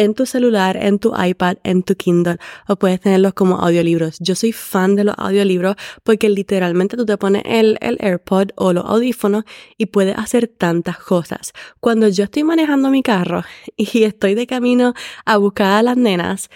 en 0.01 0.15
tu 0.15 0.25
celular, 0.25 0.79
en 0.79 0.99
tu 0.99 1.13
iPad, 1.15 1.59
en 1.63 1.83
tu 1.83 1.95
Kindle 1.95 2.39
o 2.67 2.77
puedes 2.77 3.01
tenerlos 3.01 3.35
como 3.35 3.57
audiolibros. 3.57 4.17
Yo 4.19 4.35
soy 4.35 4.53
fan 4.53 4.97
de 4.97 5.05
los 5.05 5.15
audiolibros 5.19 5.77
porque 6.05 6.31
literalmente 6.31 6.97
tú 6.97 7.05
te 7.05 7.19
pones 7.19 7.43
el, 7.45 7.77
el 7.83 7.99
AirPod 8.01 8.49
o 8.57 8.73
los 8.73 8.87
audífonos 8.87 9.45
y 9.77 9.87
puedes 9.87 10.17
hacer 10.17 10.49
tantas 10.49 10.97
cosas. 10.97 11.53
Cuando 11.81 12.09
yo 12.09 12.25
estoy 12.25 12.45
manejando 12.45 12.89
mi 12.89 13.03
carro 13.03 13.45
y 13.77 14.05
estoy 14.05 14.35
de 14.35 14.47
camino 14.47 14.95
a 15.27 15.37
buscar 15.37 15.73
a 15.73 15.83
las 15.83 15.99
nenas, 15.99 16.49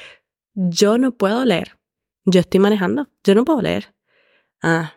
yo 0.55 0.97
no 0.97 1.13
puedo 1.13 1.45
leer. 1.45 1.79
Yo 2.25 2.41
estoy 2.41 2.61
manejando, 2.61 3.11
yo 3.25 3.35
no 3.35 3.45
puedo 3.45 3.61
leer. 3.61 3.95
Ah, 4.63 4.95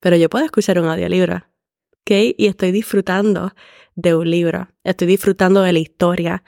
pero 0.00 0.16
yo 0.16 0.30
puedo 0.30 0.46
escuchar 0.46 0.80
un 0.80 0.88
audiolibro. 0.88 1.44
¿Ok? 2.00 2.34
Y 2.38 2.46
estoy 2.46 2.72
disfrutando 2.72 3.52
de 3.94 4.14
un 4.14 4.30
libro. 4.30 4.68
Estoy 4.84 5.06
disfrutando 5.06 5.60
de 5.60 5.74
la 5.74 5.78
historia 5.80 6.42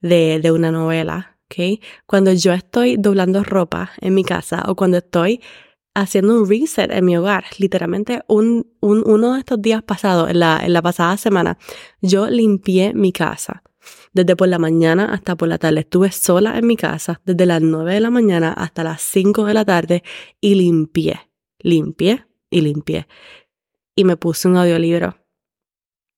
de, 0.00 0.40
de 0.40 0.52
una 0.52 0.70
novela, 0.70 1.38
¿ok? 1.46 1.80
Cuando 2.06 2.32
yo 2.32 2.52
estoy 2.52 2.96
doblando 2.96 3.42
ropa 3.44 3.90
en 4.00 4.14
mi 4.14 4.24
casa 4.24 4.64
o 4.66 4.74
cuando 4.74 4.98
estoy 4.98 5.40
haciendo 5.94 6.40
un 6.40 6.48
reset 6.48 6.90
en 6.92 7.04
mi 7.04 7.16
hogar, 7.16 7.44
literalmente 7.58 8.22
un, 8.28 8.70
un, 8.80 9.02
uno 9.06 9.34
de 9.34 9.40
estos 9.40 9.60
días 9.60 9.82
pasados, 9.82 10.30
en 10.30 10.38
la, 10.38 10.60
en 10.62 10.72
la 10.72 10.82
pasada 10.82 11.16
semana, 11.16 11.58
yo 12.00 12.28
limpié 12.28 12.94
mi 12.94 13.12
casa. 13.12 13.62
Desde 14.12 14.36
por 14.36 14.48
la 14.48 14.58
mañana 14.58 15.12
hasta 15.12 15.36
por 15.36 15.48
la 15.48 15.58
tarde. 15.58 15.80
Estuve 15.80 16.12
sola 16.12 16.58
en 16.58 16.66
mi 16.66 16.76
casa 16.76 17.20
desde 17.24 17.46
las 17.46 17.62
9 17.62 17.94
de 17.94 18.00
la 18.00 18.10
mañana 18.10 18.52
hasta 18.52 18.84
las 18.84 19.00
5 19.02 19.46
de 19.46 19.54
la 19.54 19.64
tarde 19.64 20.02
y 20.40 20.56
limpié, 20.56 21.20
limpié 21.58 22.26
y 22.50 22.60
limpié. 22.60 23.06
Y 23.94 24.04
me 24.04 24.16
puse 24.16 24.46
un 24.48 24.56
audiolibro. 24.56 25.16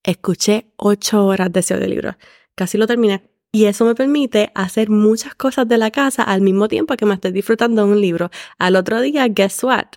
Escuché 0.03 0.73
8 0.77 1.25
horas 1.25 1.51
de 1.51 1.61
ese 1.61 1.75
audiolibro. 1.75 2.17
Casi 2.55 2.77
lo 2.77 2.87
terminé. 2.87 3.30
Y 3.53 3.65
eso 3.65 3.83
me 3.83 3.95
permite 3.95 4.51
hacer 4.55 4.89
muchas 4.89 5.35
cosas 5.35 5.67
de 5.67 5.77
la 5.77 5.91
casa 5.91 6.23
al 6.23 6.41
mismo 6.41 6.69
tiempo 6.69 6.95
que 6.95 7.05
me 7.05 7.15
estoy 7.15 7.31
disfrutando 7.33 7.85
de 7.85 7.91
un 7.91 7.99
libro. 7.99 8.31
Al 8.57 8.77
otro 8.77 9.01
día, 9.01 9.27
guess 9.27 9.63
what? 9.63 9.87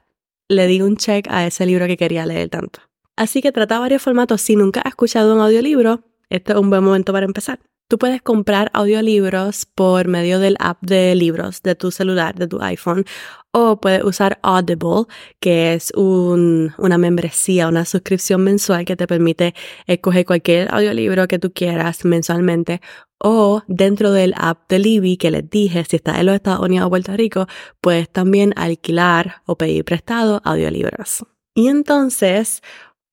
Le 0.49 0.67
di 0.67 0.83
un 0.83 0.97
check 0.97 1.27
a 1.31 1.47
ese 1.47 1.65
libro 1.65 1.87
que 1.87 1.97
quería 1.97 2.27
leer 2.27 2.49
tanto. 2.49 2.81
Así 3.17 3.41
que 3.43 3.53
trata 3.53 3.79
varios 3.79 4.03
formatos. 4.03 4.41
Si 4.41 4.57
nunca 4.57 4.81
has 4.81 4.89
escuchado 4.89 5.35
un 5.35 5.41
audiolibro, 5.41 6.03
este 6.31 6.53
es 6.53 6.59
un 6.59 6.69
buen 6.69 6.83
momento 6.83 7.13
para 7.13 7.27
empezar. 7.27 7.61
Tú 7.87 7.99
puedes 7.99 8.23
comprar 8.23 8.71
audiolibros 8.73 9.67
por 9.67 10.09
medio 10.09 10.41
del 10.41 10.57
app 10.59 10.79
de 10.81 11.15
libros 11.15 11.63
de 11.63 11.75
tu 11.75 11.91
celular, 11.91 12.35
de 12.35 12.49
tu 12.49 12.61
iPhone, 12.63 13.05
o 13.53 13.79
puedes 13.79 14.03
usar 14.03 14.39
Audible, 14.43 15.05
que 15.39 15.75
es 15.75 15.93
una 15.95 16.99
membresía, 16.99 17.69
una 17.69 17.85
suscripción 17.85 18.43
mensual 18.43 18.85
que 18.87 18.97
te 18.97 19.07
permite 19.07 19.55
escoger 19.87 20.25
cualquier 20.25 20.75
audiolibro 20.75 21.29
que 21.29 21.39
tú 21.39 21.53
quieras 21.53 22.05
mensualmente. 22.05 22.81
O 23.19 23.63
dentro 23.69 24.13
del 24.13 24.35
app 24.37 24.69
de 24.69 24.79
Libby 24.79 25.17
que 25.17 25.31
les 25.31 25.49
dije, 25.49 25.85
si 25.85 25.97
estás 25.97 26.19
en 26.19 26.27
los 26.27 26.35
Estados 26.35 26.61
Unidos 26.61 26.87
o 26.87 26.91
Puerto 26.91 27.17
Rico, 27.17 27.47
puedes 27.81 28.11
también 28.11 28.53
alquilar 28.57 29.43
o 29.47 29.57
pedir 29.57 29.85
prestado 29.85 30.41
audiolibros. 30.45 31.25
Y 31.55 31.69
entonces, 31.69 32.63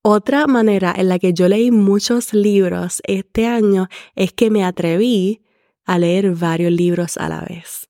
otra 0.04 0.48
manera 0.48 0.94
en 0.98 1.10
la 1.10 1.20
que 1.20 1.34
yo 1.34 1.48
leí 1.48 1.70
muchos 1.70 2.34
libros 2.34 3.02
este 3.06 3.46
año 3.46 3.88
es 4.16 4.34
que 4.34 4.50
me 4.50 4.66
atreví 4.66 5.44
a 5.86 6.00
leer 6.00 6.32
varios 6.32 6.72
libros 6.72 7.18
a 7.18 7.30
la 7.30 7.42
vez. 7.42 7.88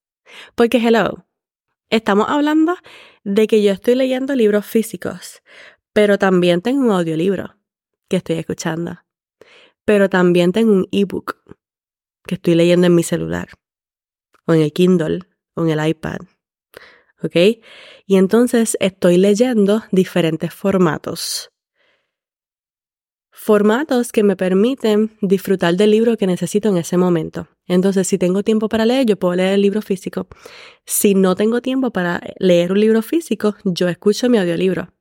Porque, 0.56 0.78
hello, 0.78 1.26
estamos 1.90 2.28
hablando 2.30 2.76
de 3.24 3.48
que 3.48 3.64
yo 3.64 3.72
estoy 3.72 3.96
leyendo 3.96 4.36
libros 4.36 4.66
físicos, 4.66 5.42
pero 5.94 6.18
también 6.18 6.62
tengo 6.62 6.82
un 6.82 6.92
audiolibro 6.92 7.56
que 8.10 8.18
estoy 8.18 8.38
escuchando. 8.38 9.00
Pero 9.86 10.10
también 10.10 10.52
tengo 10.52 10.74
un 10.74 10.88
ebook 10.92 11.38
que 12.32 12.36
estoy 12.36 12.56
leyendo 12.56 12.88
en 12.88 12.96
mi 12.96 13.04
celular, 13.04 13.50
o 14.48 14.54
en 14.54 14.62
el 14.62 14.72
Kindle, 14.72 15.20
o 15.54 15.66
en 15.66 15.78
el 15.78 15.86
iPad. 15.86 16.20
¿Ok? 17.22 17.36
Y 18.06 18.16
entonces 18.16 18.78
estoy 18.80 19.18
leyendo 19.18 19.84
diferentes 19.92 20.54
formatos 20.54 21.52
formatos 23.42 24.12
que 24.12 24.22
me 24.22 24.36
permiten 24.36 25.18
disfrutar 25.20 25.76
del 25.76 25.90
libro 25.90 26.16
que 26.16 26.28
necesito 26.28 26.70
en 26.70 26.78
ese 26.78 26.96
momento. 26.96 27.48
Entonces, 27.66 28.08
si 28.08 28.20
tengo 28.20 28.44
tiempo 28.44 28.70
para 28.70 28.86
leer, 28.86 29.08
yo 29.08 29.18
puedo 29.18 29.34
leer 29.34 29.54
el 29.56 29.64
libro 29.64 29.82
físico. 29.82 30.28
Si 30.86 31.16
no 31.16 31.34
tengo 31.34 31.60
tiempo 31.60 31.90
para 31.90 32.22
leer 32.38 32.72
un 32.72 32.80
libro 32.80 33.02
físico, 33.02 33.56
yo 33.66 33.88
escucho 33.88 34.30
mi 34.30 34.38
audiolibro. 34.38 34.94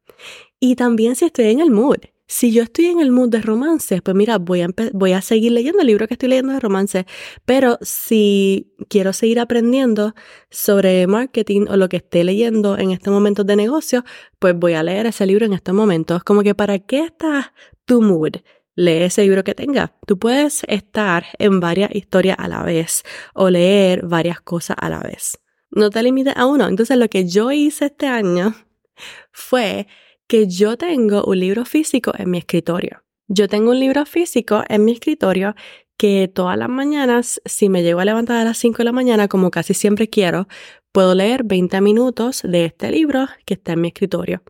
Y 0.58 0.74
también 0.76 1.16
si 1.16 1.26
estoy 1.26 1.50
en 1.50 1.60
el 1.60 1.70
mood. 1.70 1.98
Si 2.30 2.52
yo 2.52 2.62
estoy 2.62 2.86
en 2.86 3.00
el 3.00 3.10
mood 3.10 3.28
de 3.28 3.42
romance, 3.42 4.00
pues 4.02 4.16
mira, 4.16 4.38
voy 4.38 4.60
a, 4.60 4.68
voy 4.92 5.14
a 5.14 5.20
seguir 5.20 5.50
leyendo 5.50 5.80
el 5.80 5.88
libro 5.88 6.06
que 6.06 6.14
estoy 6.14 6.28
leyendo 6.28 6.52
de 6.52 6.60
romance. 6.60 7.04
Pero 7.44 7.76
si 7.82 8.72
quiero 8.88 9.12
seguir 9.12 9.40
aprendiendo 9.40 10.14
sobre 10.48 11.08
marketing 11.08 11.66
o 11.68 11.76
lo 11.76 11.88
que 11.88 11.96
esté 11.96 12.22
leyendo 12.22 12.78
en 12.78 12.92
este 12.92 13.10
momento 13.10 13.42
de 13.42 13.56
negocio, 13.56 14.04
pues 14.38 14.54
voy 14.56 14.74
a 14.74 14.84
leer 14.84 15.06
ese 15.06 15.26
libro 15.26 15.44
en 15.44 15.54
estos 15.54 15.74
momentos. 15.74 16.22
Como 16.22 16.44
que 16.44 16.54
para 16.54 16.78
qué 16.78 17.00
estás 17.00 17.46
tu 17.84 18.00
mood. 18.00 18.36
Lee 18.76 19.02
ese 19.02 19.22
libro 19.22 19.42
que 19.42 19.56
tenga. 19.56 19.92
Tú 20.06 20.16
puedes 20.16 20.62
estar 20.68 21.26
en 21.40 21.58
varias 21.58 21.92
historias 21.92 22.36
a 22.38 22.46
la 22.46 22.62
vez 22.62 23.02
o 23.34 23.50
leer 23.50 24.06
varias 24.06 24.40
cosas 24.40 24.76
a 24.80 24.88
la 24.88 25.00
vez. 25.00 25.40
No 25.72 25.90
te 25.90 26.00
limites 26.00 26.36
a 26.36 26.46
uno. 26.46 26.68
Entonces 26.68 26.96
lo 26.96 27.08
que 27.08 27.26
yo 27.26 27.50
hice 27.50 27.86
este 27.86 28.06
año 28.06 28.54
fue 29.32 29.88
que 30.30 30.46
yo 30.46 30.76
tengo 30.76 31.24
un 31.24 31.40
libro 31.40 31.64
físico 31.64 32.12
en 32.16 32.30
mi 32.30 32.38
escritorio. 32.38 33.02
Yo 33.26 33.48
tengo 33.48 33.72
un 33.72 33.80
libro 33.80 34.06
físico 34.06 34.62
en 34.68 34.84
mi 34.84 34.92
escritorio 34.92 35.56
que 35.96 36.30
todas 36.32 36.56
las 36.56 36.68
mañanas, 36.68 37.42
si 37.44 37.68
me 37.68 37.82
llego 37.82 37.98
a 37.98 38.04
levantar 38.04 38.36
a 38.36 38.44
las 38.44 38.56
5 38.58 38.78
de 38.78 38.84
la 38.84 38.92
mañana, 38.92 39.26
como 39.26 39.50
casi 39.50 39.74
siempre 39.74 40.08
quiero, 40.08 40.46
puedo 40.92 41.16
leer 41.16 41.42
20 41.42 41.80
minutos 41.80 42.42
de 42.44 42.66
este 42.66 42.92
libro 42.92 43.26
que 43.44 43.54
está 43.54 43.72
en 43.72 43.80
mi 43.80 43.88
escritorio. 43.88 44.44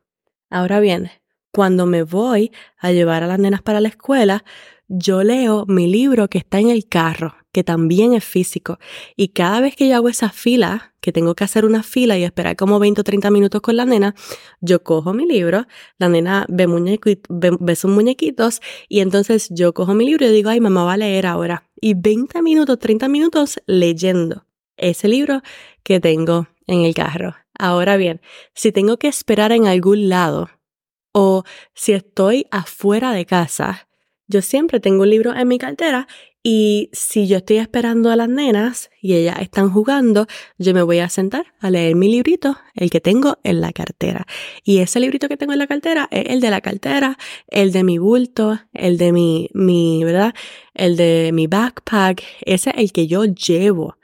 Ahora 0.51 0.81
bien, 0.81 1.11
cuando 1.51 1.87
me 1.87 2.03
voy 2.03 2.53
a 2.77 2.93
llevar 2.93 3.23
a 3.23 3.27
las 3.27 3.39
nenas 3.39 3.63
para 3.63 3.81
la 3.81 3.89
escuela, 3.89 4.45
yo 4.87 5.23
leo 5.23 5.65
mi 5.67 5.87
libro 5.87 6.29
que 6.29 6.37
está 6.37 6.61
en 6.61 6.69
el 6.69 6.89
carro, 6.89 7.37
que 7.53 7.65
también 7.65 8.15
es 8.15 8.25
físico. 8.25 8.79
Y 9.17 9.29
cada 9.29 9.61
vez 9.61 9.77
que 9.77 9.89
yo 9.89 9.97
hago 9.97 10.09
esa 10.09 10.31
fila, 10.31 10.95
que 11.01 11.13
tengo 11.13 11.35
que 11.35 11.45
hacer 11.45 11.65
una 11.65 11.83
fila 11.83 12.17
y 12.19 12.25
esperar 12.25 12.57
como 12.57 12.79
20 12.79 13.01
o 13.01 13.05
30 13.05 13.31
minutos 13.31 13.61
con 13.61 13.77
la 13.77 13.85
nena, 13.85 14.15
yo 14.61 14.83
cojo 14.83 15.13
mi 15.13 15.27
libro, 15.27 15.67
la 15.99 16.09
nena 16.09 16.47
ve, 16.49 16.67
ve, 17.29 17.77
sus 17.77 17.91
muñequitos 17.91 18.61
y 18.89 19.01
entonces 19.01 19.49
yo 19.51 19.73
cojo 19.73 19.95
mi 19.95 20.05
libro 20.05 20.27
y 20.27 20.31
digo, 20.31 20.51
ay, 20.51 20.61
mamá 20.61 20.85
va 20.85 20.95
a 20.95 20.97
leer 20.97 21.27
ahora. 21.27 21.69
Y 21.81 21.95
20 21.95 22.43
minutos, 22.43 22.79
30 22.79 23.09
minutos 23.09 23.61
leyendo 23.67 24.47
ese 24.77 25.09
libro 25.09 25.43
que 25.83 26.01
tengo 26.01 26.49
en 26.67 26.83
el 26.83 26.95
carro. 26.95 27.35
Ahora 27.59 27.97
bien, 27.97 28.21
si 28.55 28.73
tengo 28.73 28.99
que 28.99 29.09
esperar 29.09 29.53
en 29.53 29.67
algún 29.67 30.09
lado 30.09 30.51
o 31.13 31.45
si 31.75 31.93
estoy 31.93 32.47
afuera 32.51 33.13
de 33.13 33.27
casa, 33.27 33.89
yo 34.29 34.43
siempre 34.43 34.79
tengo 34.79 35.03
un 35.03 35.11
libro 35.11 35.35
en 35.35 35.49
mi 35.49 35.59
cartera 35.59 36.07
y 36.43 36.89
si 36.93 37.29
yo 37.29 37.39
estoy 37.39 37.59
esperando 37.59 38.11
a 38.11 38.17
las 38.17 38.29
nenas 38.29 38.91
y 39.03 39.15
ellas 39.15 39.37
están 39.41 39.71
jugando, 39.71 40.27
yo 40.57 40.73
me 40.73 40.83
voy 40.83 41.01
a 41.01 41.11
sentar 41.11 41.53
a 41.61 41.71
leer 41.71 41.97
mi 41.97 42.11
librito, 42.11 42.57
el 42.75 42.91
que 42.91 43.01
tengo 43.01 43.39
en 43.43 43.61
la 43.61 43.73
cartera. 43.73 44.27
Y 44.65 44.79
ese 44.79 45.01
librito 45.01 45.29
que 45.29 45.37
tengo 45.37 45.53
en 45.53 45.59
la 45.59 45.67
cartera 45.67 46.09
es 46.11 46.27
el 46.31 46.41
de 46.41 46.51
la 46.51 46.63
cartera, 46.63 47.19
el 47.49 47.73
de 47.73 47.85
mi 47.85 47.99
bulto, 47.99 48.59
el 48.73 48.97
de 48.97 49.13
mi, 49.13 49.51
mi, 49.53 50.03
¿verdad? 50.03 50.35
El 50.73 50.97
de 50.97 51.31
mi 51.35 51.47
backpack. 51.47 52.23
Ese 52.43 52.71
es 52.71 52.77
el 52.77 52.93
que 52.93 53.07
yo 53.07 53.25
llevo 53.27 53.99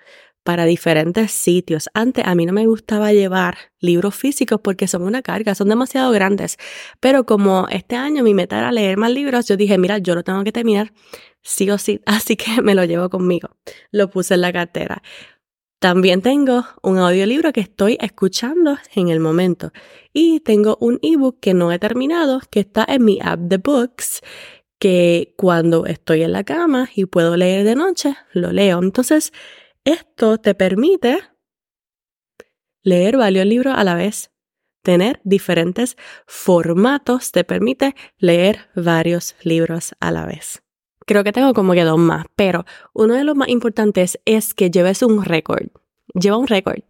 para 0.46 0.64
diferentes 0.64 1.32
sitios. 1.32 1.88
Antes 1.92 2.24
a 2.24 2.34
mí 2.34 2.46
no 2.46 2.52
me 2.52 2.66
gustaba 2.66 3.12
llevar 3.12 3.56
libros 3.80 4.14
físicos 4.14 4.60
porque 4.62 4.86
son 4.86 5.02
una 5.02 5.20
carga, 5.20 5.54
son 5.54 5.68
demasiado 5.68 6.12
grandes. 6.12 6.56
Pero 7.00 7.26
como 7.26 7.66
este 7.68 7.96
año 7.96 8.22
mi 8.22 8.32
meta 8.32 8.58
era 8.58 8.70
leer 8.72 8.96
más 8.96 9.10
libros, 9.10 9.48
yo 9.48 9.56
dije, 9.56 9.76
mira, 9.76 9.98
yo 9.98 10.14
lo 10.14 10.22
tengo 10.22 10.44
que 10.44 10.52
terminar 10.52 10.92
sí 11.46 11.70
o 11.70 11.78
sí, 11.78 12.02
así 12.06 12.36
que 12.36 12.60
me 12.60 12.74
lo 12.74 12.84
llevo 12.84 13.08
conmigo. 13.08 13.50
Lo 13.90 14.10
puse 14.10 14.34
en 14.34 14.42
la 14.42 14.52
cartera. 14.52 15.02
También 15.78 16.22
tengo 16.22 16.64
un 16.82 16.98
audiolibro 16.98 17.52
que 17.52 17.60
estoy 17.60 17.98
escuchando 18.00 18.78
en 18.94 19.08
el 19.08 19.20
momento 19.20 19.72
y 20.12 20.40
tengo 20.40 20.78
un 20.80 20.98
ebook 21.02 21.38
que 21.38 21.54
no 21.54 21.70
he 21.70 21.78
terminado, 21.78 22.40
que 22.50 22.60
está 22.60 22.84
en 22.88 23.04
mi 23.04 23.18
app 23.22 23.40
de 23.40 23.58
Books, 23.58 24.22
que 24.78 25.34
cuando 25.36 25.86
estoy 25.86 26.22
en 26.22 26.32
la 26.32 26.44
cama 26.44 26.88
y 26.94 27.04
puedo 27.04 27.36
leer 27.36 27.64
de 27.64 27.74
noche, 27.74 28.16
lo 28.32 28.52
leo. 28.52 28.78
Entonces, 28.82 29.32
esto 29.84 30.38
te 30.38 30.54
permite 30.54 31.20
leer 32.82 33.18
varios 33.18 33.46
libros 33.46 33.74
a 33.76 33.84
la 33.84 33.94
vez. 33.94 34.30
Tener 34.82 35.20
diferentes 35.24 35.96
formatos 36.26 37.32
te 37.32 37.44
permite 37.44 37.94
leer 38.18 38.70
varios 38.74 39.36
libros 39.42 39.94
a 40.00 40.10
la 40.10 40.24
vez. 40.24 40.65
Creo 41.06 41.24
que 41.24 41.32
tengo 41.32 41.54
como 41.54 41.72
que 41.72 41.84
dos 41.84 41.98
más, 41.98 42.26
pero 42.36 42.64
uno 42.92 43.14
de 43.14 43.24
los 43.24 43.36
más 43.36 43.48
importantes 43.48 44.18
es 44.24 44.54
que 44.54 44.70
lleves 44.70 45.02
un 45.02 45.24
récord. 45.24 45.68
Lleva 46.14 46.36
un 46.36 46.46
récord. 46.46 46.80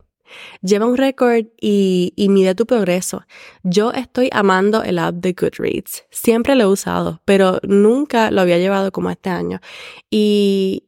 Lleva 0.61 0.87
un 0.87 0.97
récord 0.97 1.47
y, 1.61 2.13
y, 2.17 2.29
mide 2.29 2.57
tu 2.57 2.67
progreso. 2.67 3.25
Yo 3.63 3.93
estoy 3.93 4.29
amando 4.33 4.83
el 4.83 4.99
app 4.99 5.15
de 5.15 5.35
Goodreads. 5.35 6.05
Siempre 6.11 6.57
lo 6.57 6.65
he 6.65 6.67
usado, 6.67 7.21
pero 7.25 7.61
nunca 7.63 8.33
lo 8.33 8.41
había 8.41 8.59
llevado 8.59 8.91
como 8.91 9.11
este 9.11 9.31
año. 9.31 9.61
Y, 10.11 10.86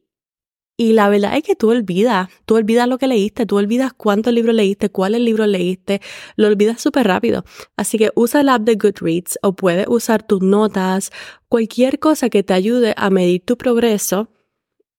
y 0.80 0.92
la 0.92 1.08
verdad 1.08 1.36
es 1.36 1.42
que 1.42 1.56
tú 1.56 1.70
olvidas, 1.70 2.28
tú 2.46 2.54
olvidas 2.54 2.86
lo 2.86 2.98
que 2.98 3.08
leíste, 3.08 3.46
tú 3.46 3.56
olvidas 3.56 3.92
cuántos 3.92 4.32
libros 4.32 4.54
leíste, 4.54 4.90
cuáles 4.90 5.20
libros 5.20 5.48
leíste, 5.48 6.00
lo 6.36 6.46
olvidas 6.46 6.80
súper 6.80 7.08
rápido. 7.08 7.44
Así 7.76 7.98
que 7.98 8.12
usa 8.14 8.42
el 8.42 8.48
app 8.48 8.62
de 8.62 8.76
Goodreads 8.76 9.40
o 9.42 9.56
puedes 9.56 9.88
usar 9.88 10.22
tus 10.22 10.40
notas, 10.40 11.10
cualquier 11.48 11.98
cosa 11.98 12.30
que 12.30 12.44
te 12.44 12.54
ayude 12.54 12.94
a 12.96 13.10
medir 13.10 13.44
tu 13.44 13.58
progreso 13.58 14.30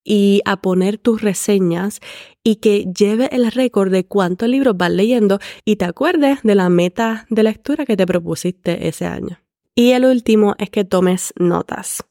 y 0.04 0.42
a 0.44 0.62
poner 0.62 0.98
tus 0.98 1.22
reseñas 1.22 2.02
y 2.44 2.58
que 2.58 2.84
lleve 2.84 3.30
el 3.34 3.50
récord 3.50 3.90
de 3.90 4.06
cuántos 4.06 4.50
libros 4.50 4.76
vas 4.76 4.92
leyendo 4.92 5.40
y 5.64 5.78
te 5.78 5.86
acuerdes 5.86 6.40
de 6.44 6.56
la 6.56 6.68
meta 6.68 7.26
de 7.30 7.44
lectura 7.44 7.86
que 7.86 7.96
te 7.96 8.06
propusiste 8.06 8.90
ese 8.90 9.06
año. 9.06 9.40
Y 9.76 9.92
el 9.92 10.04
último 10.04 10.56
es 10.58 10.70
que 10.70 10.84
tomes 10.84 11.34
notas. 11.38 12.04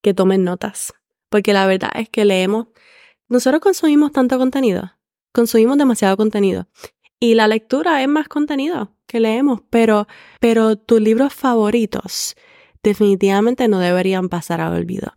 Que 0.00 0.14
tomes 0.14 0.38
notas 0.38 0.94
porque 1.36 1.52
la 1.52 1.66
verdad 1.66 1.90
es 1.96 2.08
que 2.08 2.24
leemos, 2.24 2.68
nosotros 3.28 3.60
consumimos 3.60 4.10
tanto 4.10 4.38
contenido, 4.38 4.92
consumimos 5.32 5.76
demasiado 5.76 6.16
contenido 6.16 6.66
y 7.20 7.34
la 7.34 7.46
lectura 7.46 8.00
es 8.00 8.08
más 8.08 8.26
contenido 8.26 8.94
que 9.06 9.20
leemos, 9.20 9.60
pero, 9.68 10.08
pero 10.40 10.76
tus 10.76 10.98
libros 10.98 11.34
favoritos 11.34 12.36
definitivamente 12.82 13.68
no 13.68 13.80
deberían 13.80 14.30
pasar 14.30 14.62
a 14.62 14.70
olvido. 14.70 15.12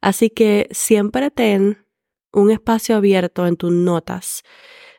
Así 0.00 0.30
que 0.30 0.68
siempre 0.70 1.30
ten 1.30 1.84
un 2.32 2.50
espacio 2.50 2.96
abierto 2.96 3.46
en 3.46 3.56
tus 3.58 3.70
notas 3.70 4.44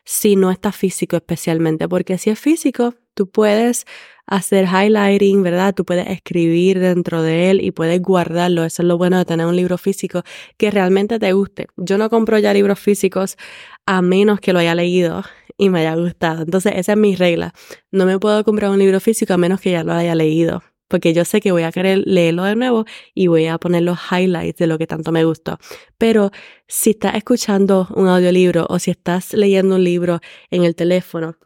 si 0.04 0.36
no 0.36 0.52
está 0.52 0.70
físico 0.70 1.16
especialmente, 1.16 1.88
porque 1.88 2.16
si 2.16 2.30
es 2.30 2.38
físico, 2.38 2.94
tú 3.20 3.28
puedes 3.28 3.84
hacer 4.26 4.64
highlighting, 4.64 5.42
¿verdad? 5.42 5.74
Tú 5.74 5.84
puedes 5.84 6.08
escribir 6.08 6.78
dentro 6.80 7.22
de 7.22 7.50
él 7.50 7.60
y 7.62 7.70
puedes 7.70 8.00
guardarlo. 8.00 8.64
Eso 8.64 8.80
es 8.80 8.88
lo 8.88 8.96
bueno 8.96 9.18
de 9.18 9.26
tener 9.26 9.44
un 9.44 9.56
libro 9.56 9.76
físico 9.76 10.22
que 10.56 10.70
realmente 10.70 11.18
te 11.18 11.30
guste. 11.34 11.66
Yo 11.76 11.98
no 11.98 12.08
compro 12.08 12.38
ya 12.38 12.54
libros 12.54 12.78
físicos 12.78 13.36
a 13.84 14.00
menos 14.00 14.40
que 14.40 14.54
lo 14.54 14.58
haya 14.58 14.74
leído 14.74 15.22
y 15.58 15.68
me 15.68 15.80
haya 15.80 15.96
gustado. 15.96 16.44
Entonces, 16.44 16.72
esa 16.76 16.92
es 16.92 16.98
mi 16.98 17.14
regla. 17.14 17.52
No 17.90 18.06
me 18.06 18.18
puedo 18.18 18.42
comprar 18.42 18.70
un 18.70 18.78
libro 18.78 19.00
físico 19.00 19.34
a 19.34 19.36
menos 19.36 19.60
que 19.60 19.72
ya 19.72 19.84
lo 19.84 19.92
haya 19.92 20.14
leído 20.14 20.62
porque 20.88 21.12
yo 21.14 21.24
sé 21.24 21.40
que 21.40 21.52
voy 21.52 21.62
a 21.62 21.70
querer 21.70 22.02
leerlo 22.04 22.42
de 22.42 22.56
nuevo 22.56 22.84
y 23.14 23.28
voy 23.28 23.46
a 23.46 23.58
poner 23.58 23.82
los 23.82 23.98
highlights 24.10 24.58
de 24.58 24.66
lo 24.66 24.76
que 24.76 24.88
tanto 24.88 25.12
me 25.12 25.24
gustó. 25.24 25.58
Pero 25.98 26.32
si 26.66 26.90
estás 26.90 27.14
escuchando 27.14 27.86
un 27.94 28.08
audiolibro 28.08 28.66
o 28.68 28.78
si 28.80 28.90
estás 28.90 29.34
leyendo 29.34 29.76
un 29.76 29.84
libro 29.84 30.20
en 30.50 30.64
el 30.64 30.74
teléfono, 30.74 31.36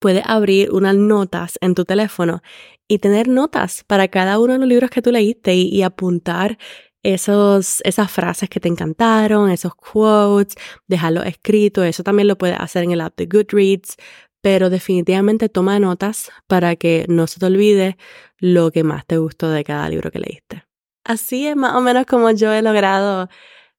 puedes 0.00 0.24
abrir 0.26 0.72
unas 0.72 0.96
notas 0.96 1.58
en 1.60 1.76
tu 1.76 1.84
teléfono 1.84 2.42
y 2.88 2.98
tener 2.98 3.28
notas 3.28 3.84
para 3.86 4.08
cada 4.08 4.40
uno 4.40 4.54
de 4.54 4.58
los 4.58 4.68
libros 4.68 4.90
que 4.90 5.02
tú 5.02 5.12
leíste 5.12 5.54
y, 5.54 5.82
apuntar 5.82 6.58
esos, 7.04 7.80
esas 7.84 8.10
frases 8.10 8.48
que 8.48 8.58
te 8.58 8.68
encantaron, 8.68 9.50
esos 9.50 9.74
quotes, 9.76 10.56
dejarlo 10.88 11.22
escrito. 11.22 11.84
Eso 11.84 12.02
también 12.02 12.26
lo 12.26 12.36
puedes 12.36 12.58
hacer 12.58 12.82
en 12.82 12.90
el 12.90 13.00
app 13.00 13.16
de 13.16 13.26
Goodreads, 13.26 13.96
pero 14.42 14.70
definitivamente 14.70 15.48
toma 15.48 15.78
notas 15.78 16.32
para 16.48 16.74
que 16.74 17.06
no 17.08 17.26
se 17.28 17.38
te 17.38 17.46
olvide 17.46 17.96
lo 18.38 18.72
que 18.72 18.82
más 18.82 19.06
te 19.06 19.18
gustó 19.18 19.50
de 19.50 19.62
cada 19.62 19.88
libro 19.88 20.10
que 20.10 20.18
leíste. 20.18 20.64
Así 21.04 21.46
es 21.46 21.56
más 21.56 21.74
o 21.74 21.80
menos 21.80 22.06
como 22.06 22.30
yo 22.30 22.52
he 22.52 22.62
logrado 22.62 23.28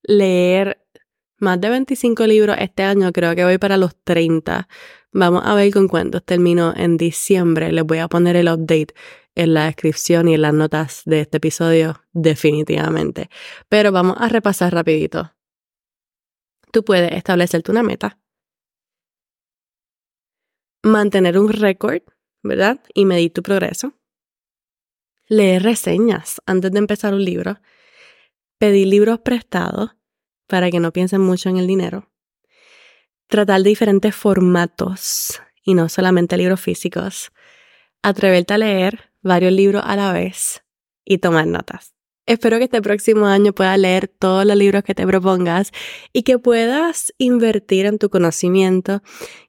leer 0.03 0.81
más 1.41 1.59
de 1.59 1.69
25 1.69 2.27
libros 2.27 2.55
este 2.59 2.83
año, 2.83 3.11
creo 3.11 3.35
que 3.35 3.43
voy 3.43 3.57
para 3.57 3.75
los 3.77 3.95
30. 4.03 4.67
Vamos 5.13 5.43
a 5.45 5.55
ver 5.55 5.71
con 5.73 5.87
cuántos 5.87 6.23
termino 6.23 6.73
en 6.75 6.97
diciembre. 6.97 7.71
Les 7.71 7.83
voy 7.83 7.97
a 7.97 8.07
poner 8.07 8.35
el 8.35 8.47
update 8.47 8.93
en 9.35 9.53
la 9.53 9.65
descripción 9.65 10.27
y 10.27 10.35
en 10.35 10.41
las 10.41 10.53
notas 10.53 11.01
de 11.05 11.21
este 11.21 11.37
episodio, 11.37 12.01
definitivamente. 12.13 13.29
Pero 13.69 13.91
vamos 13.91 14.17
a 14.19 14.29
repasar 14.29 14.73
rapidito. 14.73 15.33
Tú 16.71 16.83
puedes 16.83 17.11
establecerte 17.11 17.71
una 17.71 17.83
meta 17.83 18.21
mantener 20.83 21.37
un 21.37 21.49
récord, 21.49 22.01
¿verdad? 22.43 22.81
Y 22.93 23.05
medir 23.05 23.33
tu 23.33 23.43
progreso. 23.43 23.93
Leer 25.27 25.63
reseñas 25.63 26.41
antes 26.45 26.71
de 26.71 26.79
empezar 26.79 27.13
un 27.13 27.23
libro. 27.23 27.59
Pedir 28.57 28.87
libros 28.87 29.19
prestados 29.19 29.91
para 30.47 30.69
que 30.69 30.79
no 30.79 30.91
piensen 30.91 31.21
mucho 31.21 31.49
en 31.49 31.57
el 31.57 31.67
dinero. 31.67 32.10
Tratar 33.31 33.63
diferentes 33.63 34.13
formatos 34.13 35.41
y 35.63 35.73
no 35.73 35.87
solamente 35.87 36.35
libros 36.35 36.59
físicos. 36.59 37.31
Atreverte 38.03 38.55
a 38.55 38.57
leer 38.57 39.09
varios 39.21 39.53
libros 39.53 39.83
a 39.85 39.95
la 39.95 40.11
vez 40.11 40.65
y 41.05 41.19
tomar 41.19 41.47
notas. 41.47 41.93
Espero 42.25 42.57
que 42.57 42.65
este 42.65 42.81
próximo 42.81 43.27
año 43.27 43.53
puedas 43.53 43.79
leer 43.79 44.09
todos 44.09 44.45
los 44.45 44.57
libros 44.57 44.83
que 44.83 44.93
te 44.95 45.07
propongas 45.07 45.71
y 46.11 46.23
que 46.23 46.39
puedas 46.39 47.13
invertir 47.19 47.85
en 47.85 47.99
tu 47.99 48.09
conocimiento, 48.09 49.01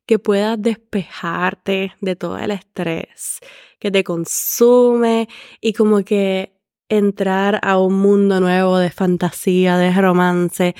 que 0.07 0.21
puedas 0.21 0.63
despejarte 0.63 1.93
de 2.01 2.15
todo 2.15 2.39
el 2.39 2.53
estrés 2.53 3.41
que 3.81 3.91
te 3.91 4.05
consume 4.05 5.29
y 5.61 5.73
como 5.73 6.05
que 6.05 6.57
entrar 6.89 7.59
a 7.65 7.79
un 7.79 7.95
mundo 7.95 8.39
nuevo 8.39 8.79
de 8.79 8.91
fantasía, 8.91 9.77
de 9.77 9.93
romance. 10.01 10.77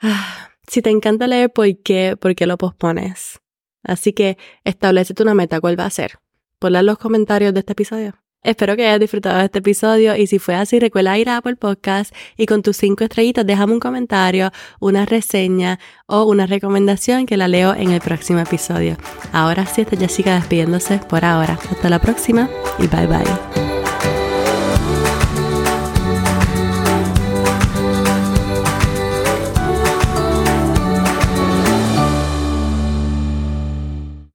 Ah, 0.00 0.53
si 0.66 0.82
te 0.82 0.90
encanta 0.90 1.26
leer, 1.26 1.52
¿por 1.52 1.66
qué? 1.82 2.16
¿Por 2.18 2.34
qué 2.34 2.46
lo 2.46 2.56
pospones? 2.58 3.40
Así 3.82 4.12
que 4.12 4.38
establecete 4.64 5.22
una 5.22 5.34
meta, 5.34 5.60
¿cuál 5.60 5.78
va 5.78 5.86
a 5.86 5.90
ser? 5.90 6.18
Ponla 6.58 6.80
en 6.80 6.86
los 6.86 6.98
comentarios 6.98 7.52
de 7.52 7.60
este 7.60 7.72
episodio. 7.72 8.14
Espero 8.44 8.76
que 8.76 8.86
hayas 8.86 9.00
disfrutado 9.00 9.38
de 9.38 9.46
este 9.46 9.60
episodio 9.60 10.14
y 10.16 10.26
si 10.26 10.38
fue 10.38 10.54
así, 10.54 10.78
recuerda 10.78 11.16
ir 11.18 11.30
a 11.30 11.38
Apple 11.38 11.56
Podcast 11.56 12.14
y 12.36 12.44
con 12.44 12.62
tus 12.62 12.76
cinco 12.76 13.02
estrellitas 13.02 13.46
déjame 13.46 13.72
un 13.72 13.80
comentario, 13.80 14.50
una 14.80 15.06
reseña 15.06 15.80
o 16.06 16.24
una 16.24 16.46
recomendación 16.46 17.24
que 17.24 17.38
la 17.38 17.48
leo 17.48 17.74
en 17.74 17.90
el 17.90 18.02
próximo 18.02 18.40
episodio. 18.40 18.98
Ahora 19.32 19.64
sí, 19.64 19.80
esta 19.80 19.96
Jessica 19.96 20.34
despidiéndose 20.34 20.98
por 21.08 21.24
ahora. 21.24 21.58
Hasta 21.70 21.88
la 21.88 21.98
próxima 21.98 22.50
y 22.78 22.86
bye 22.86 23.06
bye. 23.06 23.53